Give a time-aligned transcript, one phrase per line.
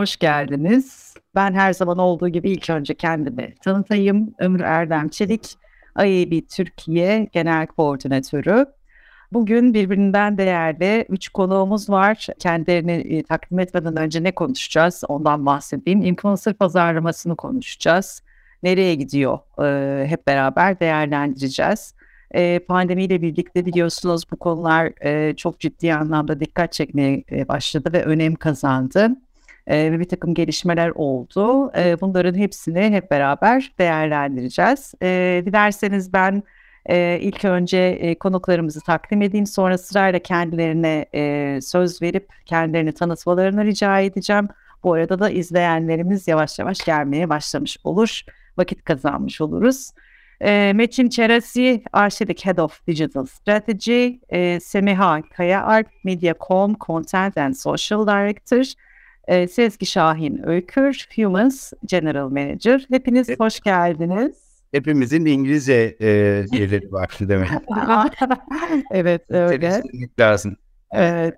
[0.00, 1.14] hoş geldiniz.
[1.34, 4.34] Ben her zaman olduğu gibi ilk önce kendimi tanıtayım.
[4.38, 5.54] Ömür Erdem Çelik,
[5.98, 8.66] IAB Türkiye Genel Koordinatörü.
[9.32, 12.26] Bugün birbirinden değerli üç konuğumuz var.
[12.38, 16.02] Kendilerini e, takdim etmeden önce ne konuşacağız ondan bahsedeyim.
[16.02, 18.22] Influencer pazarlamasını konuşacağız.
[18.62, 21.94] Nereye gidiyor e, hep beraber değerlendireceğiz.
[22.30, 28.04] E, pandemiyle birlikte biliyorsunuz bu konular e, çok ciddi anlamda dikkat çekmeye e, başladı ve
[28.04, 29.10] önem kazandı.
[29.70, 31.72] E, ve bir takım gelişmeler oldu.
[31.76, 34.94] E, bunların hepsini hep beraber değerlendireceğiz.
[35.02, 36.42] E, dilerseniz ben
[36.86, 39.46] e, ilk önce e, konuklarımızı takdim edeyim.
[39.46, 44.48] Sonra sırayla kendilerine e, söz verip kendilerini tanıtmalarını rica edeceğim.
[44.84, 48.20] Bu arada da izleyenlerimiz yavaş yavaş gelmeye başlamış olur.
[48.58, 49.90] Vakit kazanmış oluruz.
[50.40, 58.06] E, Metin Çerasi, Arşivik Head of Digital Strategy, e, Semiha Kayaalp, Mediacom Content and Social
[58.06, 58.72] Director,
[59.30, 62.86] e, Sezgi Şahin Öykür, Humans General Manager.
[62.90, 63.40] Hepiniz evet.
[63.40, 64.32] hoş geldiniz.
[64.72, 66.06] Hepimizin İngilizce e,
[66.52, 67.48] yerleri var demek.
[68.90, 69.82] evet öyle.
[70.18, 70.56] lazım.
[70.92, 71.34] Evet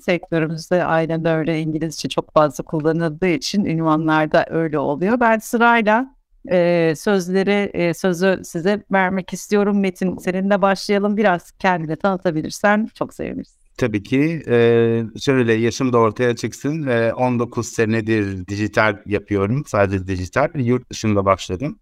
[0.00, 5.20] sektörümüzde aynen öyle İngilizce çok fazla kullanıldığı için ünvanlarda öyle oluyor.
[5.20, 6.16] Ben sırayla
[6.50, 9.80] e, sözleri e, sözü size vermek istiyorum.
[9.80, 11.16] Metin seninle başlayalım.
[11.16, 13.59] Biraz kendini tanıtabilirsen çok seviniriz.
[13.80, 14.42] Tabii ki.
[14.48, 16.86] E, şöyle yaşım da ortaya çıksın.
[16.86, 19.64] E, 19 senedir dijital yapıyorum.
[19.66, 20.48] Sadece dijital.
[20.54, 21.78] Yurt dışında başladım.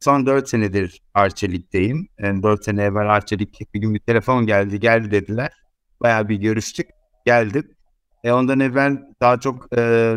[0.00, 2.08] Son 4 senedir Arçelik'teyim.
[2.18, 4.80] Yani 4 sene evvel Arçelik bir gün bir telefon geldi.
[4.80, 5.50] Geldi dediler.
[6.00, 6.88] Bayağı bir görüştük.
[7.26, 7.70] Geldim.
[8.24, 10.14] E, ondan evvel daha çok e,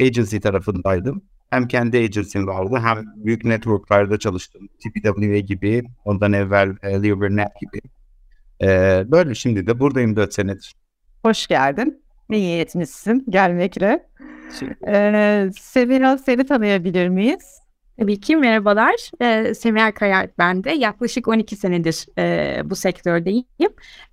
[0.00, 4.68] agency tarafındaydım hem kendi agency'm vardı hem büyük networklarda çalıştım.
[4.84, 7.80] TPW gibi, ondan evvel e, Livernet gibi.
[8.62, 10.74] E, böyle şimdi de buradayım 4 senedir.
[11.24, 12.02] Hoş geldin.
[12.30, 14.06] İyi etmişsin gelmekle.
[14.88, 17.58] Ee, Semira seni tanıyabilir miyiz?
[18.00, 19.10] Tabii ki merhabalar.
[19.22, 20.70] Ee, Semiha Kayar ben de.
[20.70, 23.44] Yaklaşık 12 senedir e, bu sektördeyim.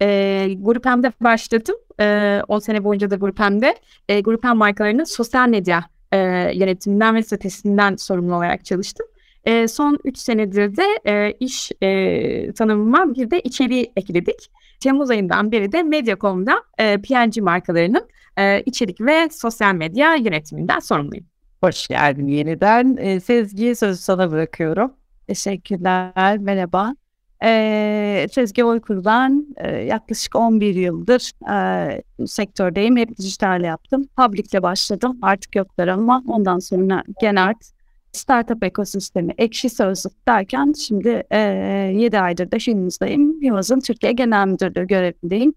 [0.01, 1.75] E, Grupem'de başladım.
[1.99, 3.75] E, 10 sene boyunca da Grupem'de
[4.09, 6.17] e, Grupem markalarının sosyal medya e,
[6.53, 9.07] yönetiminden ve stratejisinden sorumlu olarak çalıştım.
[9.45, 14.51] E, son 3 senedir de e, iş e, tanımıma bir de içeriği ekledik.
[14.79, 21.25] Temmuz ayından beri de Mediacom'da e, PNG markalarının e, içerik ve sosyal medya yönetiminden sorumluyum.
[21.63, 22.97] Hoş geldin yeniden.
[22.99, 24.93] E, Sezgi sözü sana bırakıyorum.
[25.27, 26.95] Teşekkürler, merhaba.
[27.43, 32.97] E, Sezgi Oykur'dan e, yaklaşık 11 yıldır e, sektördeyim.
[32.97, 34.07] Hep dijital yaptım.
[34.17, 35.17] Public'le başladım.
[35.21, 37.53] Artık yoklar ama ondan sonra genel
[38.13, 43.41] startup ekosistemi, ekşi sözlük derken şimdi e, 7 aydır da Hümüz'deyim.
[43.41, 45.53] Hümüz'ün Türkiye Genel Müdürlüğü görevindeyim.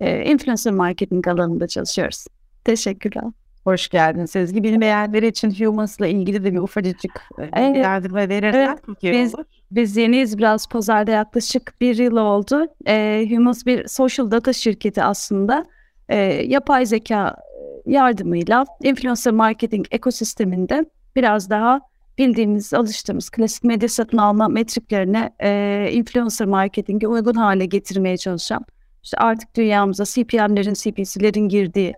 [0.00, 2.26] E, influencer marketing alanında çalışıyoruz.
[2.64, 3.24] Teşekkürler.
[3.64, 4.62] Hoş geldin Sezgi.
[4.62, 7.00] Bilmeyenler için Humans'la ilgili de bir ufacık
[7.38, 9.34] bilgilendirme verirsen evet, biz,
[9.70, 12.66] biz yeniyiz biraz pazarda yaklaşık bir yıl oldu.
[12.86, 15.64] E, Humans bir social data şirketi aslında.
[16.08, 16.16] E,
[16.46, 17.36] yapay zeka
[17.86, 20.84] yardımıyla influencer marketing ekosisteminde
[21.16, 21.80] biraz daha
[22.20, 28.64] bildiğimiz, alıştığımız klasik medya satın alma metriklerine e, influencer marketinge uygun hale getirmeye çalışan,
[29.02, 31.94] işte artık dünyamıza CPM'lerin, CPC'lerin girdiği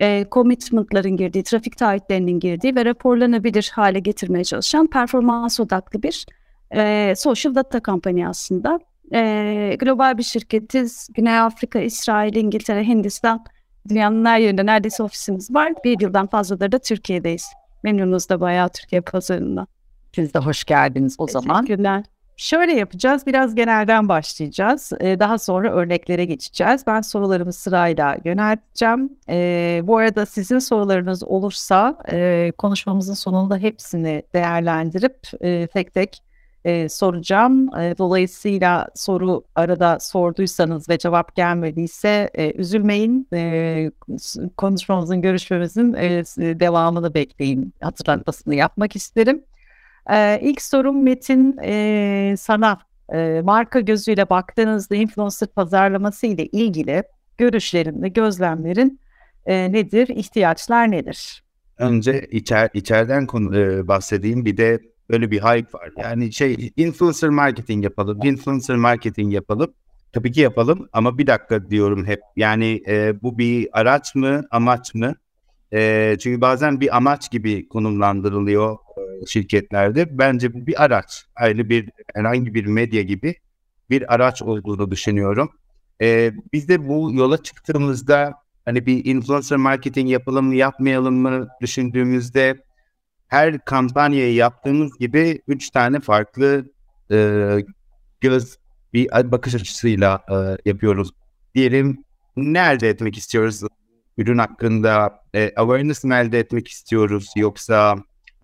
[0.00, 6.26] e, commitment'ların girdiği, trafik taahhütlerinin girdiği ve raporlanabilir hale getirmeye çalışan performans odaklı bir
[6.74, 8.80] e, social data kampanya aslında.
[9.14, 11.08] E, global bir şirketiz.
[11.14, 13.44] Güney Afrika, İsrail, İngiltere, Hindistan
[13.88, 15.72] dünyanın her yerinde neredeyse ofisimiz var.
[15.84, 17.46] Bir yıldan fazladır da Türkiye'deyiz.
[17.82, 19.66] Memnunuz da bayağı Türkiye pazarında.
[20.14, 21.64] Siz de hoş geldiniz o zaman.
[21.64, 22.04] Teşekkürler.
[22.36, 24.92] Şöyle yapacağız, biraz genelden başlayacağız.
[25.00, 26.84] Ee, daha sonra örneklere geçeceğiz.
[26.86, 29.12] Ben sorularımı sırayla yönelteceğim.
[29.28, 36.22] Ee, bu arada sizin sorularınız olursa e, konuşmamızın sonunda hepsini değerlendirip e, tek tek
[36.66, 37.78] e, soracağım.
[37.78, 43.28] E, dolayısıyla soru arada sorduysanız ve cevap gelmediyse e, üzülmeyin.
[43.32, 43.90] E,
[44.56, 46.24] konuşmamızın, görüşmemizin e,
[46.60, 47.74] devamını bekleyin.
[47.80, 49.44] Hatırlatmasını yapmak isterim.
[50.10, 52.78] Ee, ilk sorum Metin e, sana
[53.14, 57.02] e, marka gözüyle baktığınızda influencer pazarlaması ile ilgili
[57.38, 59.00] görüşlerin ve gözlemlerin
[59.46, 61.42] e, nedir, ihtiyaçlar nedir?
[61.78, 64.80] Önce içer, içeriden konu, e, bahsedeyim bir de
[65.10, 65.90] böyle bir hype var.
[65.96, 69.72] Yani şey influencer marketing yapalım, influencer marketing yapalım.
[70.12, 72.20] Tabii ki yapalım ama bir dakika diyorum hep.
[72.36, 75.14] Yani e, bu bir araç mı, amaç mı?
[75.72, 78.76] E, çünkü bazen bir amaç gibi konumlandırılıyor
[79.26, 81.26] şirketlerde bence bu bir araç.
[81.36, 83.34] Aynı bir herhangi bir medya gibi
[83.90, 85.50] bir araç olduğunu düşünüyorum.
[86.02, 92.62] Ee, biz de bu yola çıktığımızda hani bir influencer marketing yapalım mı yapmayalım mı düşündüğümüzde
[93.28, 96.64] her kampanyayı yaptığımız gibi üç tane farklı
[97.10, 97.58] e,
[98.20, 98.58] göz
[98.92, 101.10] bir bakış açısıyla e, yapıyoruz.
[101.54, 102.04] Diyelim
[102.36, 103.62] ne elde etmek istiyoruz?
[104.18, 107.96] Ürün hakkında e, awareness mi elde etmek istiyoruz yoksa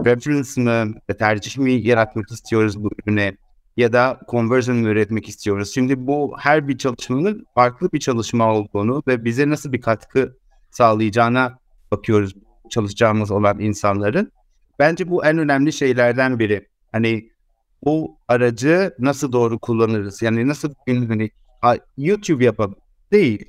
[0.05, 3.37] reference mı, tercih mi yaratmak istiyoruz bu ürüne
[3.77, 5.75] ya da conversion mı üretmek istiyoruz?
[5.75, 10.37] Şimdi bu her bir çalışmanın farklı bir çalışma olduğunu ve bize nasıl bir katkı
[10.71, 11.59] sağlayacağına
[11.91, 12.35] bakıyoruz
[12.71, 14.33] çalışacağımız olan insanların.
[14.79, 16.69] Bence bu en önemli şeylerden biri.
[16.93, 17.31] Hani
[17.85, 20.23] bu aracı nasıl doğru kullanırız?
[20.23, 21.31] Yani nasıl hani,
[21.97, 22.77] YouTube yapalım
[23.13, 23.45] değil.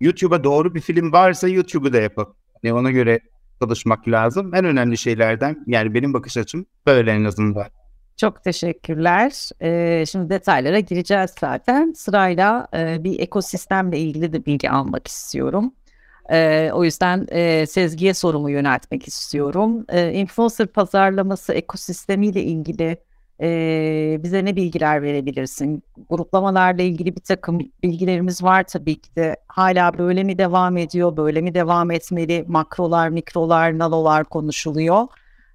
[0.00, 2.34] YouTube'a doğru bir film varsa YouTube'u da yapalım.
[2.62, 3.20] Yani ona göre
[3.62, 4.54] çalışmak lazım.
[4.54, 7.66] En önemli şeylerden yani benim bakış açım böyle en azından.
[8.16, 9.50] Çok teşekkürler.
[9.62, 11.92] Ee, şimdi detaylara gireceğiz zaten.
[11.92, 15.74] Sırayla e, bir ekosistemle ilgili de bilgi almak istiyorum.
[16.30, 19.84] E, o yüzden e, Sezgi'ye sorumu yöneltmek istiyorum.
[19.88, 22.96] E, influencer pazarlaması ekosistemiyle ilgili
[23.40, 25.82] e, bize ne bilgiler verebilirsin?
[26.10, 29.36] Gruplamalarla ilgili bir takım bilgilerimiz var tabii ki de.
[29.48, 32.44] Hala böyle mi devam ediyor, böyle mi devam etmeli?
[32.48, 35.06] Makrolar, mikrolar, nanolar konuşuluyor.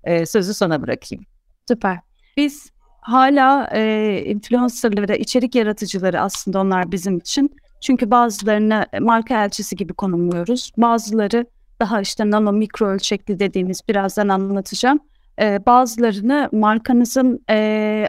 [0.03, 1.25] E, sözü sana bırakayım.
[1.67, 1.99] Süper.
[2.37, 2.71] Biz
[3.01, 10.71] hala e, influencerları, içerik yaratıcıları aslında onlar bizim için çünkü bazılarını marka elçisi gibi konumluyoruz.
[10.77, 11.45] Bazıları
[11.79, 14.99] daha işte nano mikro ölçekli dediğimiz birazdan anlatacağım.
[15.41, 18.07] Ee, bazılarını markanızın e,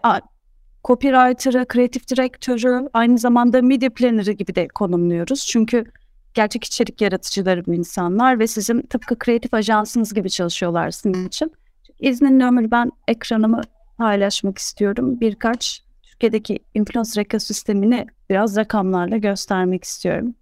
[0.85, 5.47] copywriter'ı, kreatif direktörü, aynı zamanda media planner'ı gibi de konumluyoruz.
[5.47, 5.85] Çünkü
[6.35, 11.53] gerçek içerik yaratıcıları bu insanlar ve sizin tıpkı kreatif ajansınız gibi çalışıyorlar sizin için.
[12.01, 13.61] İzninle Ömür ben ekranımı
[13.99, 15.21] paylaşmak istiyorum.
[15.21, 15.83] Birkaç
[16.25, 20.35] Türkiye'deki influencer ekosistemini biraz rakamlarla göstermek istiyorum.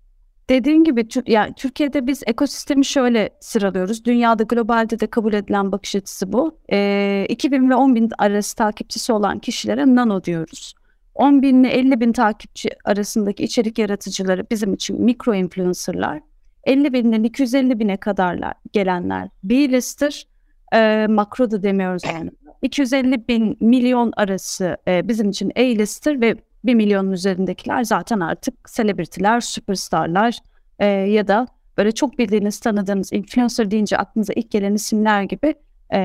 [0.51, 4.05] Dediğim gibi yani Türkiye'de biz ekosistemi şöyle sıralıyoruz.
[4.05, 6.59] Dünyada globalde de kabul edilen bakış açısı bu.
[6.73, 10.75] E, 2000 ve 10 bin arası takipçisi olan kişilere nano diyoruz.
[11.15, 16.21] 10 bin ile 50 bin takipçi arasındaki içerik yaratıcıları bizim için mikro influencerlar.
[16.65, 20.27] 50 binden 250 bine kadarlar gelenler B-lister,
[20.75, 22.31] e, makro da demiyoruz yani
[22.63, 29.41] 250 bin milyon arası e, bizim için A-lister ve 1 milyonun üzerindekiler zaten artık selebritiler,
[29.41, 30.39] süperstarlar
[30.79, 31.47] e, ya da
[31.79, 35.55] böyle çok bildiğiniz, tanıdığınız influencer deyince aklınıza ilk gelen isimler gibi
[35.93, 35.99] e,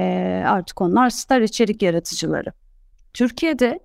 [0.48, 2.52] artık onlar star içerik yaratıcıları.
[3.14, 3.80] Türkiye'de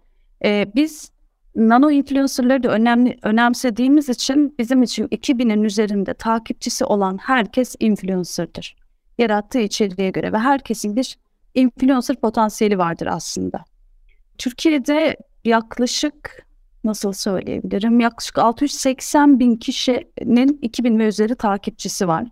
[0.44, 1.12] e, biz
[1.56, 8.76] nano influencerları da önemli önemsediğimiz için bizim için 2000'in üzerinde takipçisi olan herkes influencer'dır.
[9.18, 11.18] Yarattığı içeriğe göre ve herkesin bir
[11.54, 13.64] influencer potansiyeli vardır aslında.
[14.38, 16.46] Türkiye'de yaklaşık
[16.84, 22.24] nasıl söyleyebilirim yaklaşık 680 bin kişinin 2000 ve üzeri takipçisi var.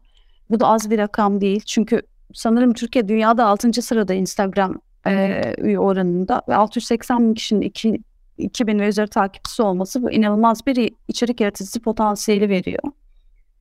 [0.50, 2.02] Bu da az bir rakam değil çünkü
[2.34, 3.82] sanırım Türkiye dünyada 6.
[3.82, 8.00] sırada Instagram e, üye oranında ve 680 bin kişinin 2,
[8.38, 12.82] 2000 ve üzeri takipçisi olması bu inanılmaz bir içerik yaratıcısı potansiyeli veriyor.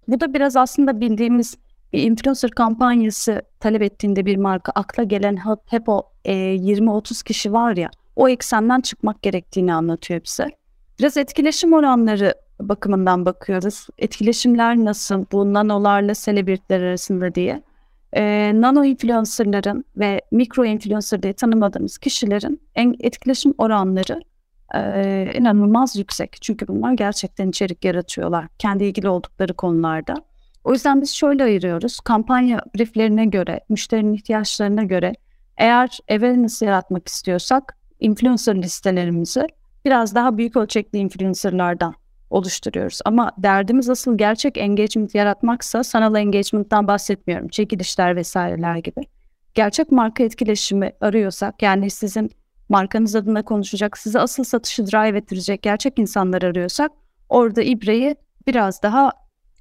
[0.08, 1.58] Bu da biraz aslında bildiğimiz
[1.94, 7.78] bir influencer kampanyası talep ettiğinde bir marka akla gelen hep o e, 20-30 kişi var
[7.78, 10.48] ya o eksenden çıkmak gerektiğini anlatıyor bize.
[11.00, 13.88] Biraz etkileşim oranları bakımından bakıyoruz.
[13.98, 17.64] Etkileşimler nasıl bu nanolarla selebritler arasında diye.
[18.14, 24.22] E, nano influencerların ve mikro influencer diye tanımadığımız kişilerin en etkileşim oranları
[24.76, 26.38] e, inanılmaz yüksek.
[26.42, 30.16] Çünkü bunlar gerçekten içerik yaratıyorlar kendi ilgili oldukları konularda.
[30.64, 32.00] O yüzden biz şöyle ayırıyoruz.
[32.00, 35.14] Kampanya brieflerine göre, müşterinin ihtiyaçlarına göre
[35.58, 39.48] eğer awareness yaratmak istiyorsak influencer listelerimizi
[39.86, 41.94] biraz daha büyük ölçekli influencerlardan
[42.30, 43.00] oluşturuyoruz.
[43.06, 47.48] Ama derdimiz asıl gerçek engagement yaratmaksa sanal engagement'tan bahsetmiyorum.
[47.48, 49.02] Çekilişler vesaireler gibi.
[49.54, 52.32] Gerçek marka etkileşimi arıyorsak yani sizin
[52.70, 56.92] markanız adına konuşacak, size asıl satışı drive ettirecek gerçek insanlar arıyorsak
[57.30, 58.16] orada ibreyi
[58.48, 59.12] biraz daha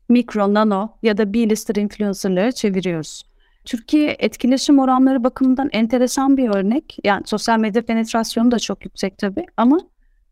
[0.08, 3.22] mikro, nano ya da B-lister influencerlara çeviriyoruz.
[3.64, 6.98] Türkiye etkileşim oranları bakımından enteresan bir örnek.
[7.04, 9.80] Yani sosyal medya penetrasyonu da çok yüksek tabii ama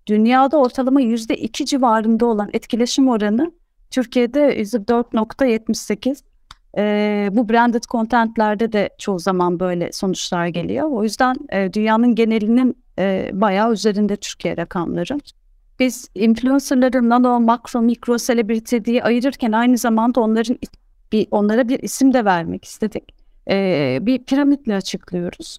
[0.06, 3.52] dünyada ortalama %2 civarında olan etkileşim oranı
[3.90, 6.22] Türkiye'de %4.78.
[6.78, 10.88] Ee, bu branded contentlerde de çoğu zaman böyle sonuçlar geliyor.
[10.90, 15.18] O yüzden e, dünyanın genelinin e, bayağı üzerinde Türkiye rakamları.
[15.78, 20.58] Biz influencerları nano, makro, mikro, celebrity diye ayırırken aynı zamanda onların
[21.12, 23.14] bir onlara bir isim de vermek istedik.
[23.50, 25.58] Ee, bir piramitle açıklıyoruz.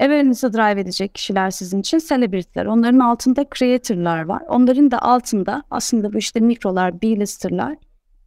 [0.00, 2.66] Evreninizi drive edecek kişiler sizin için celebrity'ler.
[2.66, 4.42] Onların altında creator'lar var.
[4.48, 7.76] Onların da altında aslında bu işte mikrolar, B-lister'lar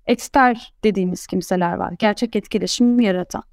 [0.07, 1.93] Expert dediğimiz kimseler var.
[1.99, 3.43] Gerçek etkileşim yaratan.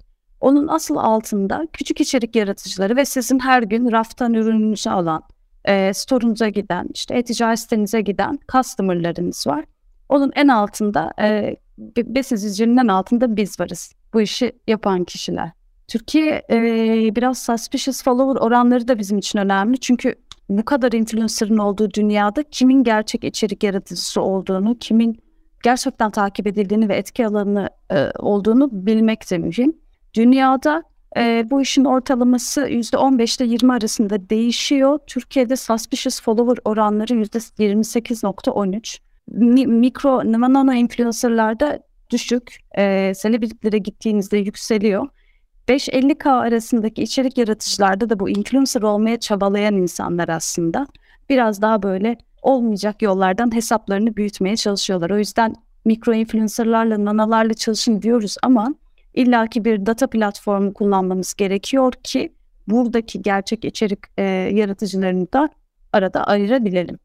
[0.41, 5.23] Onun asıl altında küçük içerik yaratıcıları ve sizin her gün raftan ürününüzü alan,
[5.67, 9.65] e, store'unuza giden, işte e-ticaret sitenize giden customer'larınız var.
[10.09, 11.55] Onun en altında, e,
[11.97, 13.93] besin zincirinin altında biz varız.
[14.13, 15.51] Bu işi yapan kişiler.
[15.87, 19.79] Türkiye e, biraz suspicious follower oranları da bizim için önemli.
[19.79, 20.15] Çünkü
[20.49, 25.19] bu kadar influencer'ın olduğu dünyada kimin gerçek içerik yaratıcısı olduğunu, kimin
[25.63, 29.77] gerçekten takip edildiğini ve etki alanı e, olduğunu bilmek de mühim.
[30.13, 30.83] Dünyada
[31.17, 34.99] e, bu işin ortalaması %15 ile 20 arasında değişiyor.
[35.07, 38.99] Türkiye'de suspicious follower oranları %28.13.
[39.27, 41.79] Mi, mikro, nano influencerlarda
[42.09, 42.57] düşük.
[42.77, 45.07] E, selebritlere gittiğinizde yükseliyor.
[45.67, 50.87] 5-50K arasındaki içerik yaratıcılarda da bu influencer olmaya çabalayan insanlar aslında
[51.29, 55.09] biraz daha böyle olmayacak yollardan hesaplarını büyütmeye çalışıyorlar.
[55.09, 55.55] O yüzden
[55.85, 58.75] mikro influencerlarla, nanalarla çalışın diyoruz ama
[59.15, 62.33] illaki bir data platformu kullanmamız gerekiyor ki
[62.67, 65.49] buradaki gerçek içerik e, yaratıcılarını da
[65.93, 66.99] arada ayırabilelim.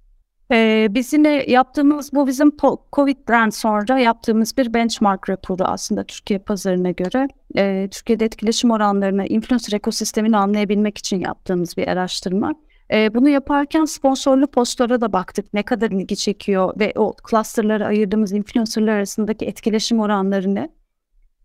[0.53, 2.53] E, biz yine yaptığımız bu bizim
[2.93, 7.29] Covid'den sonra yaptığımız bir benchmark raporu aslında Türkiye pazarına göre.
[7.57, 12.55] E, Türkiye'de etkileşim oranlarını, influencer ekosistemini anlayabilmek için yaptığımız bir araştırma.
[12.93, 15.55] E, bunu yaparken sponsorlu postlara da baktık.
[15.55, 20.69] Ne kadar ilgi çekiyor ve o clusterlara ayırdığımız influencerlar arasındaki etkileşim oranlarını.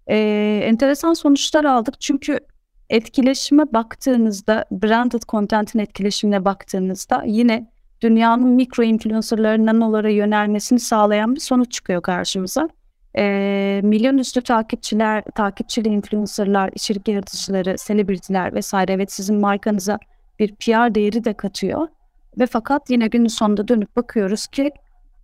[0.08, 0.18] E,
[0.64, 2.40] enteresan sonuçlar aldık çünkü
[2.90, 7.72] etkileşime baktığınızda, branded content'in etkileşimine baktığınızda yine
[8.02, 12.70] dünyanın mikro influencerların nanolara yönelmesini sağlayan bir sonuç çıkıyor karşımıza.
[13.18, 20.00] E, milyon üstü takipçiler, takipçili influencerlar, içerik yaratıcıları, selebritiler vesaire evet sizin markanıza
[20.40, 21.88] bir PR değeri de katıyor.
[22.40, 24.72] Ve fakat yine günün sonunda dönüp bakıyoruz ki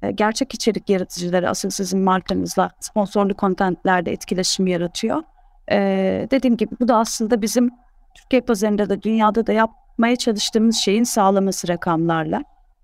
[0.09, 5.23] gerçek içerik yaratıcıları asıl sizin markanızla sponsorlu kontentlerde etkileşim yaratıyor.
[5.71, 5.77] E,
[6.31, 7.69] dediğim gibi bu da aslında bizim
[8.15, 12.43] Türkiye pazarında da dünyada da yapmaya çalıştığımız şeyin sağlaması rakamlarla.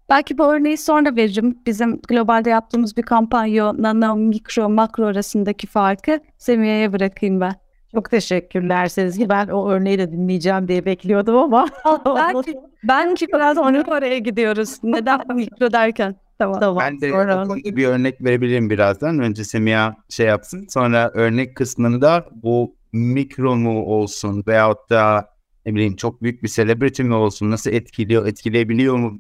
[0.10, 1.60] Belki bu örneği sonra veririm.
[1.66, 7.54] Bizim globalde yaptığımız bir kampanya nano, mikro, makro arasındaki farkı Semiye'ye bırakayım ben.
[7.92, 9.30] Çok teşekkürler Sezgi.
[9.30, 11.68] Ben o örneği de dinleyeceğim diye bekliyordum ama.
[12.06, 14.78] belki, belki biraz onu oraya gidiyoruz.
[14.84, 16.16] Neden mikro derken?
[16.40, 16.60] Tamam.
[16.60, 16.84] tamam.
[16.86, 17.44] Ben de Sonra...
[17.44, 19.20] o konuda bir örnek verebilirim birazdan.
[19.20, 20.66] Önce Semiha şey yapsın.
[20.70, 25.30] Sonra örnek kısmında bu mikro mu olsun veyahut da
[25.66, 29.20] ne bileyim çok büyük bir celebrity mi olsun nasıl etkiliyor, etkileyebiliyor mu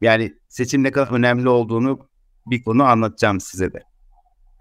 [0.00, 1.98] yani seçim ne kadar önemli olduğunu
[2.46, 3.82] bir konu anlatacağım size de.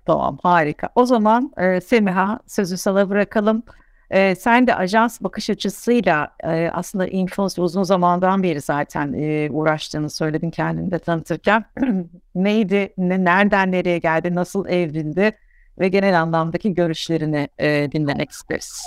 [0.06, 0.90] Tamam harika.
[0.96, 3.64] O zaman e, Semiha sözü sana bırakalım.
[4.12, 10.10] E, sen de ajans bakış açısıyla e, aslında influencer uzun zamandan beri zaten e, uğraştığını
[10.10, 11.66] söyledin kendini de tanıtırken.
[12.36, 15.32] Neydi, ne, nereden nereye geldi, nasıl evrildi
[15.80, 18.82] ve genel anlamdaki görüşlerini e, dinlemek isteriz.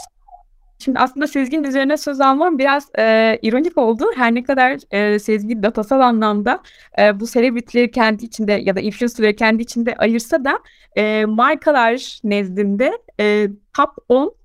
[0.78, 4.04] Şimdi aslında Sezgin üzerine söz almam biraz e, ironik oldu.
[4.16, 6.62] Her ne kadar e, Sezgin datasal anlamda
[6.98, 10.58] e, bu selebritileri kendi içinde ya da influencerları kendi içinde ayırsa da
[10.96, 14.39] e, markalar nezdinde e, top 10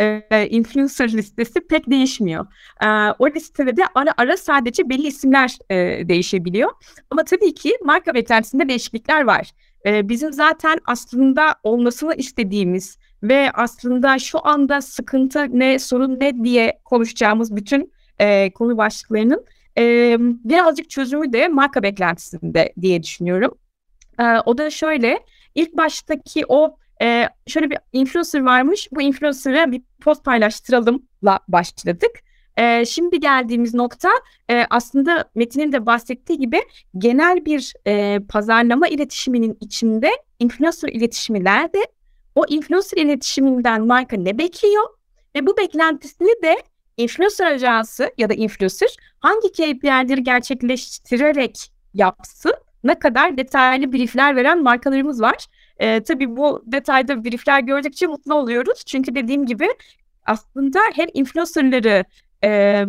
[0.00, 2.46] e, influencer listesi pek değişmiyor.
[2.82, 2.86] E,
[3.18, 6.70] o listede de ara ara sadece belli isimler e, değişebiliyor.
[7.10, 9.50] Ama tabii ki marka beklentisinde değişiklikler var.
[9.86, 16.80] E, bizim zaten aslında olmasını istediğimiz ve aslında şu anda sıkıntı ne, sorun ne diye
[16.84, 19.44] konuşacağımız bütün e, konu başlıklarının
[19.78, 23.58] e, birazcık çözümü de marka beklentisinde diye düşünüyorum.
[24.20, 25.20] E, o da şöyle,
[25.54, 32.10] ilk baştaki o e, şöyle bir influencer varmış, bu influencer'a bir post paylaştıralımla başladık.
[32.56, 34.08] E, şimdi geldiğimiz nokta
[34.50, 36.62] e, aslında Metin'in de bahsettiği gibi
[36.98, 41.86] genel bir e, pazarlama iletişiminin içinde influencer iletişimi nerede
[42.34, 44.84] o influencer iletişiminden marka ne bekliyor
[45.34, 46.56] ve bu beklentisini de
[46.96, 55.22] influencer ajansı ya da influencer hangi KPI'leri gerçekleştirerek yapsın ne kadar detaylı briefler veren markalarımız
[55.22, 55.46] var.
[55.78, 58.82] Ee, tabii bu detayda briefler gördükçe mutlu oluyoruz.
[58.86, 59.68] Çünkü dediğim gibi
[60.26, 62.04] aslında hem influencerları
[62.44, 62.84] e,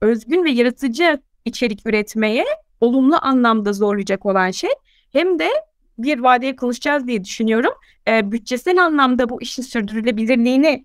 [0.00, 2.44] özgün ve yaratıcı içerik üretmeye
[2.80, 4.70] olumlu anlamda zorlayacak olan şey
[5.12, 5.48] hem de
[5.98, 7.72] bir vadeye konuşacağız diye düşünüyorum.
[8.08, 10.84] E, bütçesel anlamda bu işin sürdürülebilirliğini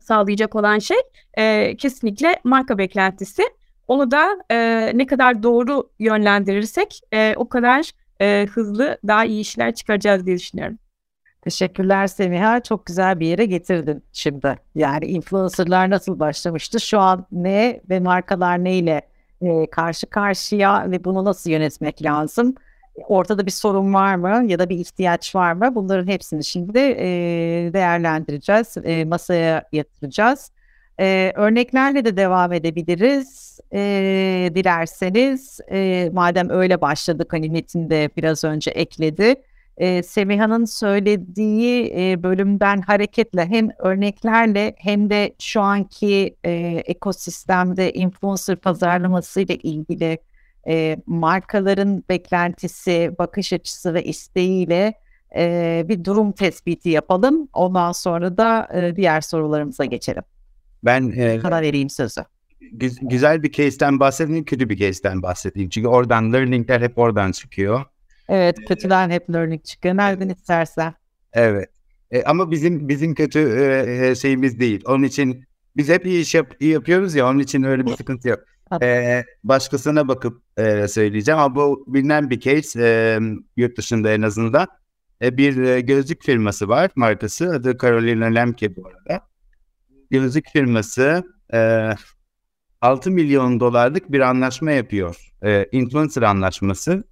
[0.00, 0.96] sağlayacak olan şey
[1.38, 3.42] e, kesinlikle marka beklentisi.
[3.88, 9.74] Onu da e, ne kadar doğru yönlendirirsek e, o kadar e, hızlı daha iyi işler
[9.74, 10.78] çıkaracağız diye düşünüyorum.
[11.42, 12.60] Teşekkürler Semiha.
[12.62, 14.58] Çok güzel bir yere getirdin şimdi.
[14.74, 16.80] Yani influencerlar nasıl başlamıştı?
[16.80, 19.08] Şu an ne ve markalar neyle
[19.42, 22.54] e, karşı karşıya ve bunu nasıl yönetmek lazım?
[23.08, 25.74] ortada bir sorun var mı ya da bir ihtiyaç var mı?
[25.74, 27.06] Bunların hepsini şimdi e,
[27.72, 30.52] değerlendireceğiz, e, masaya yatıracağız.
[31.00, 35.60] E, örneklerle de devam edebiliriz e, dilerseniz.
[35.70, 39.34] E, madem öyle başladık hani Metin de biraz önce ekledi.
[39.76, 46.50] E, Semiha'nın söylediği e, bölümden hareketle hem örneklerle hem de şu anki e,
[46.86, 50.18] ekosistemde influencer pazarlaması ile ilgili
[50.68, 54.94] e, markaların beklentisi, bakış açısı ve isteğiyle
[55.36, 57.48] e, bir durum tespiti yapalım.
[57.52, 60.22] Ondan sonra da e, diğer sorularımıza geçelim.
[60.84, 62.20] Ben e, kadar vereyim sözü.
[62.60, 65.68] Gü- güzel bir case'ten bahsedeyim, kötü bir case'ten bahsedeyim.
[65.68, 67.84] Çünkü oradan learningler hep oradan çıkıyor.
[68.28, 69.96] Evet, kötüden hep learning çıkıyor.
[69.96, 70.94] Nereden istersen.
[71.32, 71.68] Evet.
[72.10, 73.38] E, ama bizim bizim kötü
[74.02, 74.82] e, şeyimiz değil.
[74.86, 75.44] Onun için
[75.76, 78.40] biz hep iyi iş yap, iyi yapıyoruz ya onun için öyle bir sıkıntı yok.
[78.82, 83.20] E, başkasına bakıp e, söyleyeceğim ama bu bilinen bir case e,
[83.56, 84.66] yurt dışında en azından.
[85.22, 89.26] E, bir e, gözlük firması var markası adı Carolina Lemke bu arada.
[90.14, 91.90] Gözlük firması e,
[92.80, 95.16] 6 milyon dolarlık bir anlaşma yapıyor.
[95.42, 97.04] E, influencer anlaşması.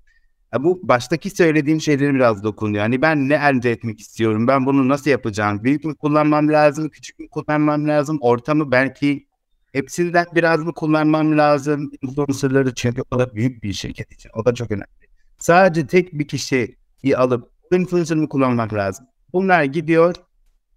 [0.55, 2.83] E, bu baştaki söylediğim şeyleri biraz dokunuyor.
[2.83, 4.49] Yani ben ne elde etmek istiyorum?
[4.49, 5.65] Ben bunu nasıl yapacağım?
[5.65, 6.89] Büyük mü kullanmam lazım?
[6.89, 8.19] Küçük mü kullanmam lazım?
[8.21, 9.27] Ortamı belki
[9.73, 11.91] hepsinden biraz mı kullanmam lazım?
[12.03, 14.31] Influencerları çünkü o da büyük bir şirket için.
[14.35, 14.87] O da çok önemli.
[15.39, 19.07] Sadece tek bir kişiyi alıp influencer'ını kullanmak lazım.
[19.33, 20.15] Bunlar gidiyor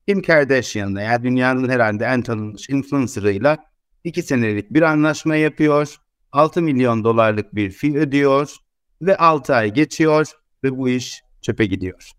[0.08, 3.58] Kim Kardashian'la yani dünyanın herhalde en tanınmış influencer'ıyla
[4.04, 5.96] iki senelik bir anlaşma yapıyor.
[6.32, 8.56] 6 milyon dolarlık bir fee ödüyor
[9.02, 10.28] ve 6 ay geçiyor
[10.64, 12.12] ve bu iş çöpe gidiyor.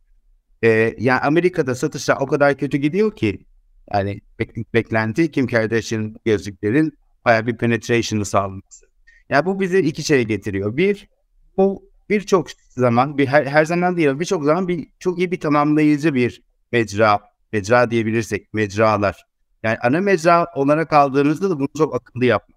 [0.65, 3.47] Ee, yani Amerika'da satışlar o kadar kötü gidiyor ki
[3.93, 8.87] yani bek- beklenti Kim Kardashian gözlüklerin bayağı bir penetration'ı sağlaması.
[9.29, 10.77] Yani bu bize iki şey getiriyor.
[10.77, 11.09] Bir,
[11.57, 16.15] bu birçok zaman, bir her, her zaman değil birçok zaman bir çok iyi bir tamamlayıcı
[16.15, 17.21] bir mecra,
[17.53, 19.27] mecra diyebilirsek mecralar.
[19.63, 22.57] Yani ana mecra olarak aldığınızda da bunu çok akıllı yapmak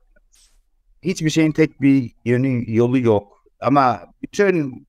[1.04, 3.44] Hiçbir şeyin tek bir yönü, yolu yok.
[3.60, 4.88] Ama bütün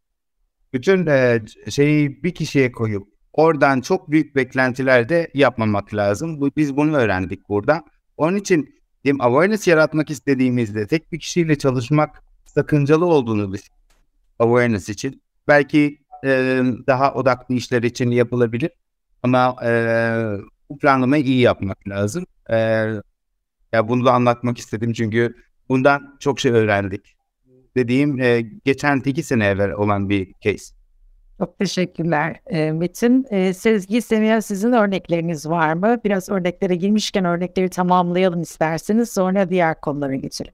[0.72, 6.40] bütün e, şeyi bir kişiye koyup oradan çok büyük beklentiler de yapmamak lazım.
[6.40, 7.84] Bu, biz bunu öğrendik burada.
[8.16, 13.68] Onun için diyeyim, awareness yaratmak istediğimizde tek bir kişiyle çalışmak sakıncalı olduğunu biz
[14.38, 15.22] awareness için.
[15.48, 18.70] Belki e, daha odaklı işler için yapılabilir.
[19.22, 19.70] Ama e,
[20.70, 22.26] bu planlamayı iyi yapmak lazım.
[22.50, 22.56] E,
[23.72, 25.34] ya bunu da anlatmak istedim çünkü
[25.68, 27.16] bundan çok şey öğrendik.
[27.76, 30.74] Dediğim e, geçen iki sene evvel olan bir case.
[31.38, 32.40] Çok teşekkürler
[32.72, 33.26] Metin.
[33.30, 36.00] E, Sezgi, Semiha sizin örnekleriniz var mı?
[36.04, 40.52] Biraz örneklere girmişken örnekleri tamamlayalım isterseniz sonra diğer konulara geçelim.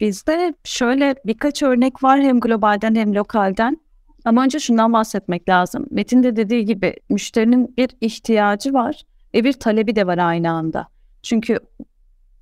[0.00, 3.80] Bizde şöyle birkaç örnek var hem globalden hem lokalden.
[4.28, 5.86] Ama önce şundan bahsetmek lazım.
[5.90, 9.02] Metin de dediği gibi müşterinin bir ihtiyacı var
[9.34, 10.88] ve bir talebi de var aynı anda.
[11.22, 11.58] Çünkü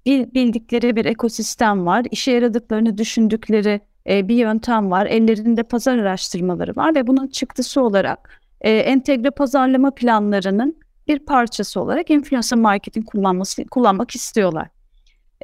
[0.07, 6.95] bildikleri bir ekosistem var, işe yaradıklarını düşündükleri e, bir yöntem var, ellerinde pazar araştırmaları var
[6.95, 10.77] ve bunun çıktısı olarak e, entegre pazarlama planlarının
[11.09, 14.69] bir parçası olarak influencer marketing kullanması kullanmak istiyorlar.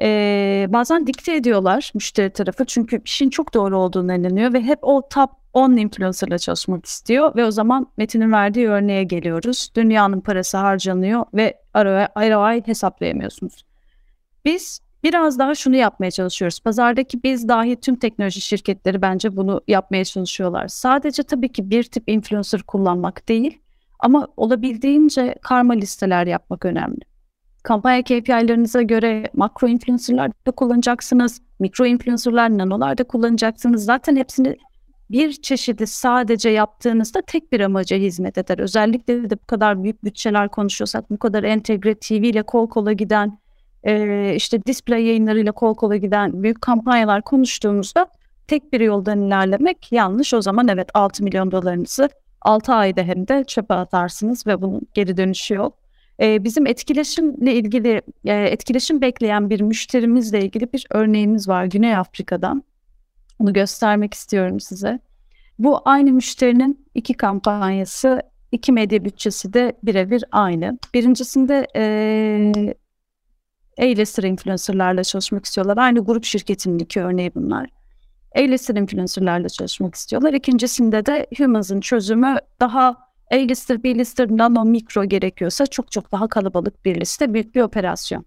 [0.01, 5.09] Ee, bazen dikte ediyorlar müşteri tarafı çünkü işin çok doğru olduğunu inanıyor ve hep o
[5.09, 9.71] top 10 influencerla çalışmak istiyor ve o zaman Metin'in verdiği örneğe geliyoruz.
[9.75, 13.65] Dünyanın parası harcanıyor ve ROI hesaplayamıyorsunuz.
[14.45, 16.59] Biz biraz daha şunu yapmaya çalışıyoruz.
[16.59, 20.67] Pazardaki biz dahi tüm teknoloji şirketleri bence bunu yapmaya çalışıyorlar.
[20.67, 23.59] Sadece tabii ki bir tip influencer kullanmak değil
[23.99, 27.12] ama olabildiğince karma listeler yapmak önemli.
[27.63, 31.41] Kampanya KPI'lerinize göre makro influencerlar da kullanacaksınız.
[31.59, 33.85] Mikro influencerlar, nanolar da kullanacaksınız.
[33.85, 34.55] Zaten hepsini
[35.11, 38.59] bir çeşidi sadece yaptığınızda tek bir amaca hizmet eder.
[38.59, 43.39] Özellikle de bu kadar büyük bütçeler konuşuyorsak, bu kadar entegre TV ile kol kola giden,
[44.35, 48.07] işte display yayınlarıyla kol kola giden büyük kampanyalar konuştuğumuzda
[48.47, 50.33] tek bir yoldan ilerlemek yanlış.
[50.33, 52.09] O zaman evet 6 milyon dolarınızı
[52.41, 55.82] 6 ayda hem de çöpe atarsınız ve bunun geri dönüşü yok.
[56.21, 62.63] E, bizim etkileşimle ilgili, e, etkileşim bekleyen bir müşterimizle ilgili bir örneğimiz var Güney Afrika'dan.
[63.39, 64.99] Onu göstermek istiyorum size.
[65.59, 68.21] Bu aynı müşterinin iki kampanyası,
[68.51, 70.79] iki medya bütçesi de birebir aynı.
[70.93, 71.83] Birincisinde e,
[73.77, 75.77] A-lister influencerlarla çalışmak istiyorlar.
[75.77, 77.69] Aynı grup şirketinin iki örneği bunlar.
[78.35, 80.33] A-lister influencerlarla çalışmak istiyorlar.
[80.33, 87.01] İkincisinde de Humans'ın çözümü daha A-lister, B-lister, nano, mikro gerekiyorsa çok çok daha kalabalık bir
[87.01, 88.25] liste, büyük bir operasyon.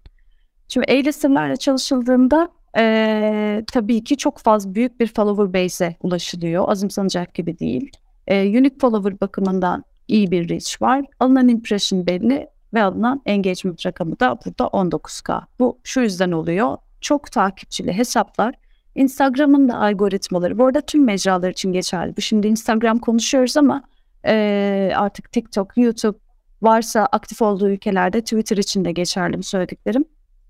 [0.67, 6.69] Şimdi A-listerlarla çalışıldığında e, tabii ki çok fazla büyük bir follower base'e ulaşılıyor.
[6.69, 7.91] Azımsanacak gibi değil.
[8.27, 11.05] E, unique follower bakımından iyi bir reach var.
[11.19, 15.41] Alınan impression belli ve alınan engagement rakamı da burada 19K.
[15.59, 16.77] Bu şu yüzden oluyor.
[17.01, 18.55] Çok takipçili hesaplar
[18.97, 22.17] Instagram'ın da algoritmaları, bu arada tüm mecralar için geçerli.
[22.17, 23.83] Bu şimdi Instagram konuşuyoruz ama
[24.27, 26.17] e, artık TikTok, YouTube
[26.61, 30.05] varsa aktif olduğu ülkelerde Twitter için de geçerli bu söylediklerim.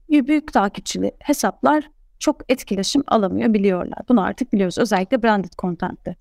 [0.09, 3.99] Büyük takipçili hesaplar çok etkileşim alamıyor biliyorlar.
[4.09, 6.15] Bunu artık biliyoruz özellikle branded content'te.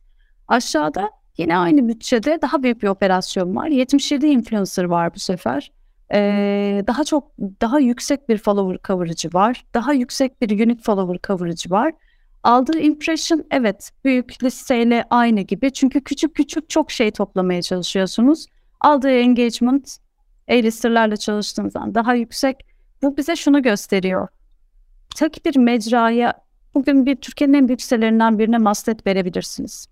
[0.48, 3.66] Aşağıda yine aynı bütçede daha büyük bir operasyon var.
[3.66, 5.72] 77 influencer var bu sefer.
[6.12, 9.64] Ee, daha çok daha yüksek bir follower coverage'ı var.
[9.74, 11.92] Daha yüksek bir unique follower coverage'ı var.
[12.46, 15.72] Aldığı impression evet büyük listeyle aynı gibi.
[15.72, 18.46] Çünkü küçük küçük çok şey toplamaya çalışıyorsunuz.
[18.80, 19.96] Aldığı engagement
[20.48, 22.56] A-listerlerle çalıştığınızdan daha yüksek.
[23.02, 24.28] Bu bize şunu gösteriyor.
[25.16, 26.34] Tek bir mecraya
[26.74, 29.86] bugün bir Türkiye'nin en büyük sitelerinden birine mastet verebilirsiniz.